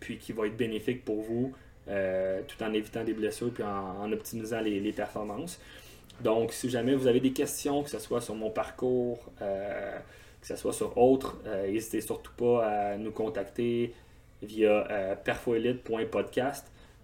puis 0.00 0.18
qui 0.18 0.32
va 0.32 0.46
être 0.46 0.56
bénéfique 0.56 1.04
pour 1.04 1.22
vous, 1.22 1.54
tout 1.86 2.62
en 2.62 2.72
évitant 2.72 3.04
des 3.04 3.14
blessures, 3.14 3.52
puis 3.52 3.64
en, 3.64 4.12
optimisant 4.12 4.60
les 4.60 4.92
performances. 4.92 5.60
Donc, 6.22 6.52
si 6.52 6.68
jamais 6.68 6.94
vous 6.94 7.06
avez 7.06 7.20
des 7.20 7.32
questions, 7.32 7.82
que 7.82 7.90
ce 7.90 7.98
soit 7.98 8.20
sur 8.20 8.34
mon 8.34 8.50
parcours, 8.50 9.18
euh, 9.40 9.98
que 10.40 10.46
ce 10.46 10.56
soit 10.56 10.72
sur 10.72 10.96
autres, 10.98 11.38
euh, 11.46 11.70
n'hésitez 11.70 12.00
surtout 12.00 12.32
pas 12.36 12.66
à 12.66 12.96
nous 12.96 13.10
contacter 13.10 13.94
via 14.42 14.86
euh, 14.90 15.14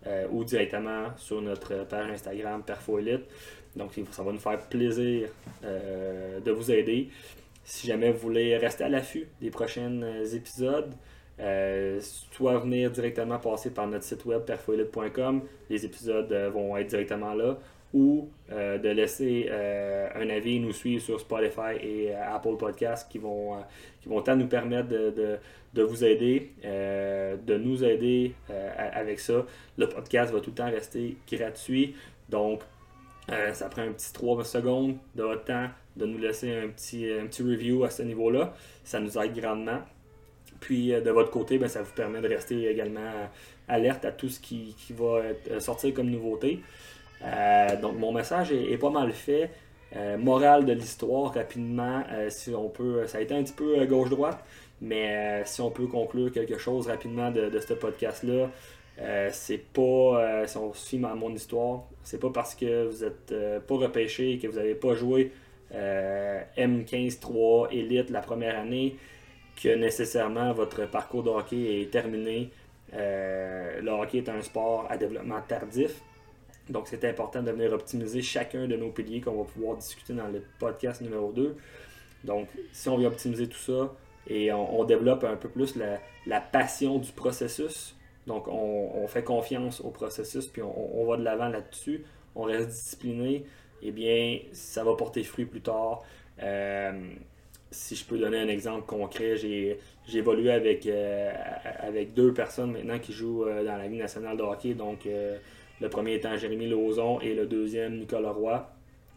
perfoelite.podcast 0.06 0.32
ou 0.32 0.44
directement 0.44 1.16
sur 1.16 1.42
notre 1.42 1.84
page 1.86 2.10
Instagram 2.10 2.62
perfoelite. 2.62 3.24
Donc, 3.74 3.92
ça 4.10 4.22
va 4.22 4.32
nous 4.32 4.38
faire 4.38 4.58
plaisir 4.60 5.28
de 5.62 6.50
vous 6.50 6.70
aider. 6.70 7.08
Si 7.64 7.86
jamais 7.86 8.12
vous 8.12 8.18
voulez 8.18 8.56
rester 8.56 8.84
à 8.84 8.88
l'affût 8.88 9.26
des 9.40 9.50
prochains 9.50 10.22
épisodes, 10.32 10.94
soit 12.30 12.58
venir 12.58 12.90
directement 12.90 13.38
passer 13.38 13.70
par 13.70 13.86
notre 13.86 14.04
site 14.04 14.24
web 14.24 14.42
perfoelite.com, 14.42 15.42
les 15.68 15.84
épisodes 15.84 16.32
vont 16.52 16.76
être 16.76 16.86
directement 16.86 17.34
là, 17.34 17.58
ou 17.92 18.28
euh, 18.52 18.78
de 18.78 18.88
laisser 18.88 19.46
euh, 19.50 20.08
un 20.14 20.28
avis 20.30 20.60
nous 20.60 20.72
suivre 20.72 21.02
sur 21.02 21.20
Spotify 21.20 21.76
et 21.80 22.14
euh, 22.14 22.34
Apple 22.34 22.56
Podcasts 22.58 23.10
qui 23.10 23.18
vont, 23.18 23.56
qui 24.00 24.08
vont 24.08 24.22
tant 24.22 24.36
nous 24.36 24.46
permettre 24.46 24.88
de, 24.88 25.82
vous 25.82 26.04
aider, 26.04 26.52
de 26.64 27.56
nous 27.58 27.84
aider 27.84 28.34
avec 28.48 29.20
ça. 29.20 29.44
Le 29.76 29.88
podcast 29.88 30.32
va 30.32 30.40
tout 30.40 30.50
le 30.50 30.56
temps 30.56 30.70
rester 30.70 31.16
gratuit. 31.30 31.94
Donc, 32.30 32.62
ça 33.52 33.68
prend 33.68 33.82
un 33.82 33.92
petit 33.92 34.12
3 34.12 34.42
secondes 34.44 34.96
de 35.14 35.22
votre 35.22 35.44
temps 35.44 35.68
de 35.96 36.06
nous 36.06 36.18
laisser 36.18 36.54
un 36.54 36.68
petit, 36.68 37.10
un 37.12 37.26
petit 37.26 37.42
review 37.42 37.84
à 37.84 37.90
ce 37.90 38.02
niveau-là. 38.02 38.54
Ça 38.84 39.00
nous 39.00 39.18
aide 39.18 39.34
grandement. 39.38 39.80
Puis 40.60 40.92
de 40.92 41.10
votre 41.10 41.30
côté, 41.30 41.58
ben, 41.58 41.68
ça 41.68 41.82
vous 41.82 41.92
permet 41.92 42.22
de 42.22 42.28
rester 42.28 42.70
également 42.70 43.28
alerte 43.68 44.06
à 44.06 44.12
tout 44.12 44.30
ce 44.30 44.40
qui, 44.40 44.74
qui 44.78 44.94
va 44.94 45.20
sortir 45.60 45.92
comme 45.92 46.08
nouveauté. 46.08 46.62
Euh, 47.26 47.76
donc 47.76 47.98
mon 47.98 48.12
message 48.12 48.52
est, 48.52 48.78
pas 48.78 48.90
mal 48.90 49.12
fait. 49.12 49.50
Euh, 49.94 50.16
morale 50.18 50.64
de 50.64 50.72
l'histoire, 50.72 51.32
rapidement, 51.32 52.02
euh, 52.12 52.28
si 52.28 52.54
on 52.54 52.68
peut, 52.68 53.06
ça 53.06 53.18
a 53.18 53.20
été 53.20 53.34
un 53.34 53.42
petit 53.42 53.52
peu 53.52 53.84
gauche-droite, 53.86 54.44
mais 54.80 55.42
si 55.44 55.60
on 55.60 55.70
peut 55.70 55.86
conclure 55.86 56.32
quelque 56.32 56.58
chose 56.58 56.88
rapidement 56.88 57.30
de, 57.30 57.58
ce 57.60 57.74
podcast-là, 57.74 58.50
c'est 59.30 59.58
pas, 59.72 60.46
si 60.46 60.56
on 60.56 60.74
suit 60.74 60.98
mon 60.98 61.32
histoire, 61.32 61.84
c'est 62.02 62.20
pas 62.20 62.30
parce 62.30 62.54
que 62.54 62.86
vous 62.86 63.04
êtes 63.04 63.34
pas 63.66 63.74
repêché 63.74 64.32
et 64.32 64.38
que 64.38 64.48
vous 64.48 64.56
n'avez 64.56 64.74
pas 64.74 64.94
joué 64.94 65.32
M15-3 65.72 67.68
Elite 67.72 68.10
la 68.10 68.20
première 68.20 68.58
année 68.58 68.96
que 69.62 69.74
nécessairement 69.74 70.52
votre 70.52 70.86
parcours 70.86 71.22
de 71.22 71.30
hockey 71.30 71.80
est 71.80 71.90
terminé. 71.90 72.50
le 72.92 73.90
hockey 73.90 74.18
est 74.18 74.28
un 74.28 74.42
sport 74.42 74.86
à 74.90 74.98
développement 74.98 75.40
tardif. 75.46 76.02
Donc, 76.68 76.88
c'est 76.88 77.04
important 77.04 77.42
de 77.42 77.50
venir 77.50 77.72
optimiser 77.72 78.22
chacun 78.22 78.66
de 78.66 78.76
nos 78.76 78.90
piliers 78.90 79.20
qu'on 79.20 79.36
va 79.36 79.44
pouvoir 79.44 79.76
discuter 79.76 80.14
dans 80.14 80.26
le 80.28 80.42
podcast 80.58 81.00
numéro 81.00 81.32
2. 81.32 81.56
Donc, 82.24 82.48
si 82.72 82.88
on 82.88 82.98
vient 82.98 83.08
optimiser 83.08 83.48
tout 83.48 83.58
ça 83.58 83.94
et 84.26 84.52
on, 84.52 84.84
développe 84.84 85.22
un 85.24 85.36
peu 85.36 85.48
plus 85.48 85.76
la, 86.26 86.40
passion 86.40 86.98
du 86.98 87.12
processus, 87.12 87.94
donc 88.26 88.48
on, 88.48 89.06
fait 89.06 89.22
confiance 89.22 89.80
au 89.80 89.90
processus 89.90 90.48
puis 90.48 90.62
on, 90.62 91.06
va 91.06 91.16
de 91.16 91.22
l'avant 91.22 91.48
là-dessus, 91.48 92.04
on 92.34 92.42
reste 92.42 92.68
discipliné, 92.68 93.44
eh 93.82 93.92
bien, 93.92 94.40
ça 94.52 94.82
va 94.82 94.94
porter 94.96 95.22
fruit 95.22 95.44
plus 95.44 95.60
tard. 95.60 96.02
Euh, 96.42 97.14
si 97.70 97.94
je 97.94 98.04
peux 98.04 98.18
donner 98.18 98.38
un 98.38 98.48
exemple 98.48 98.86
concret, 98.86 99.36
j'ai 99.36 99.78
évolué 100.12 100.50
avec, 100.50 100.86
euh, 100.86 101.32
avec 101.78 102.14
deux 102.14 102.32
personnes 102.34 102.72
maintenant 102.72 102.98
qui 102.98 103.12
jouent 103.12 103.44
euh, 103.44 103.64
dans 103.64 103.76
la 103.76 103.86
Ligue 103.86 104.00
nationale 104.00 104.36
de 104.36 104.42
hockey, 104.42 104.74
donc 104.74 105.06
le 105.80 105.88
premier 105.88 106.14
étant 106.14 106.36
Jérémy 106.36 106.68
Lauzon 106.68 107.20
et 107.20 107.34
le 107.34 107.46
deuxième 107.46 107.98
Nicolas 107.98 108.32
Roy. 108.32 108.70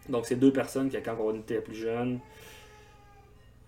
Donc, 0.10 0.26
c'est 0.26 0.36
deux 0.36 0.52
personnes 0.52 0.90
qui, 0.90 1.02
quand 1.02 1.18
on 1.20 1.36
était 1.36 1.62
plus 1.62 1.76
jeune, 1.76 2.20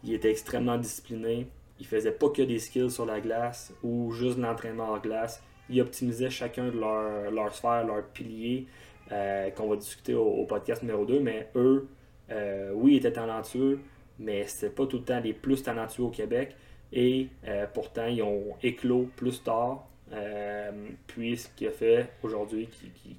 ils 0.04 0.14
étaient 0.14 0.32
extrêmement 0.32 0.78
disciplinés. 0.78 1.48
Ils 1.80 1.86
faisaient 1.86 2.12
pas 2.12 2.30
que 2.30 2.42
des 2.42 2.60
skills 2.60 2.92
sur 2.92 3.06
la 3.06 3.20
glace 3.22 3.74
ou 3.84 4.12
juste 4.12 4.38
l'entraînement 4.38 4.90
en 4.90 4.98
glace. 4.98 5.42
Ils 5.70 5.82
optimisaient 5.82 6.30
chacun 6.30 6.66
de 6.66 6.80
leur, 6.80 7.32
leur 7.32 7.54
sphère, 7.54 7.86
leur 7.86 8.04
pilier, 8.04 8.68
euh, 9.12 9.50
qu'on 9.52 9.68
va 9.68 9.76
discuter 9.76 10.14
au, 10.14 10.46
podcast 10.46 10.84
numéro 10.84 11.06
2. 11.06 11.20
Mais 11.20 11.50
eux, 11.56 11.88
euh, 12.32 12.72
oui, 12.74 12.94
ils 12.94 12.98
étaient 12.98 13.14
talentueux, 13.14 13.80
mais 14.20 14.46
c'était 14.48 14.74
pas 14.74 14.86
tout 14.86 14.98
le 14.98 15.04
temps 15.04 15.20
les 15.20 15.34
plus 15.34 15.64
talentueux 15.64 16.04
au 16.04 16.10
Québec. 16.10 16.56
Et 16.94 17.30
euh, 17.48 17.66
pourtant, 17.74 18.08
ils 18.08 18.22
ont 18.22 18.56
éclos 18.62 19.10
plus 19.16 19.42
tard 19.44 19.88
euh, 20.14 20.72
puis 21.08 21.38
ce 21.38 21.48
qu'il 21.50 21.68
a 21.68 21.72
fait 21.72 22.10
aujourd'hui, 22.24 22.68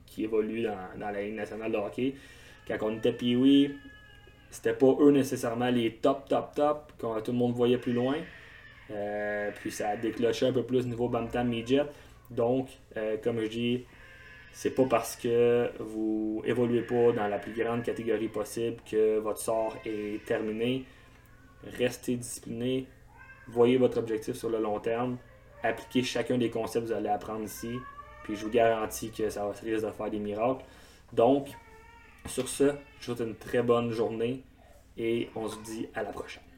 qui, 0.07 0.25
évolue 0.25 0.63
dans, 0.63 1.11
la 1.11 1.23
Ligue 1.23 1.35
nationale 1.35 1.73
de 1.73 1.77
hockey. 1.77 2.15
Quand 2.69 2.77
on 2.83 2.97
était 2.97 3.13
pee 3.13 3.75
c'était 4.51 4.75
pas 4.75 4.95
eux 5.01 5.11
nécessairement 5.11 5.71
les 5.71 5.95
top, 5.95 6.29
top, 6.29 6.55
top, 6.55 6.93
quand 6.99 7.19
tout 7.23 7.33
le 7.33 7.39
monde 7.39 7.55
voyait 7.55 7.79
plus 7.79 7.95
loin. 7.95 8.17
Euh, 8.91 9.51
puis 9.55 9.71
ça 9.71 9.91
a 9.91 9.97
déclenché 9.97 10.47
un 10.47 10.53
peu 10.53 10.63
plus 10.63 10.87
niveau 10.87 11.09
Bantam 11.09 11.49
Midget. 11.49 11.87
Donc, 12.31 12.69
euh, 12.99 13.17
comme 13.23 13.41
je 13.41 13.47
dis, 13.47 13.85
c'est 14.53 14.75
pas 14.75 14.85
parce 14.85 15.17
que 15.17 15.71
vous 15.79 16.43
évoluez 16.45 16.83
pas 16.83 17.13
dans 17.13 17.29
la 17.29 17.39
plus 17.39 17.53
grande 17.53 17.83
catégorie 17.83 18.29
possible 18.29 18.77
que 18.91 19.19
votre 19.19 19.41
sort 19.41 19.77
est 19.87 20.23
terminé. 20.27 20.85
Restez 21.79 22.17
discipliné, 22.17 22.87
voyez 23.49 23.79
votre 23.79 23.99
objectif 23.99 24.35
sur 24.35 24.51
le 24.51 24.59
long 24.59 24.81
terme, 24.81 25.17
appliquer 25.63 26.03
chacun 26.03 26.39
des 26.39 26.51
concepts 26.51 26.87
que 26.87 26.93
vous 26.93 26.97
allez 26.97 27.09
apprendre 27.09 27.45
ici. 27.45 27.79
Puis 28.25 28.37
je 28.37 28.45
vous 28.45 28.51
garantis 28.51 29.11
que 29.11 29.31
ça 29.31 29.45
va 29.45 29.53
risque 29.53 29.85
de 29.85 29.91
faire 29.91 30.11
des 30.11 30.19
miracles. 30.19 30.65
Donc, 31.13 31.49
sur 32.27 32.49
ce, 32.49 32.65
je 33.01 33.11
vous 33.11 33.17
souhaite 33.17 33.29
une 33.29 33.37
très 33.37 33.63
bonne 33.63 33.91
journée 33.91 34.43
et 34.97 35.31
on 35.35 35.49
se 35.49 35.59
dit 35.59 35.89
à 35.95 36.03
la 36.03 36.11
prochaine. 36.11 36.52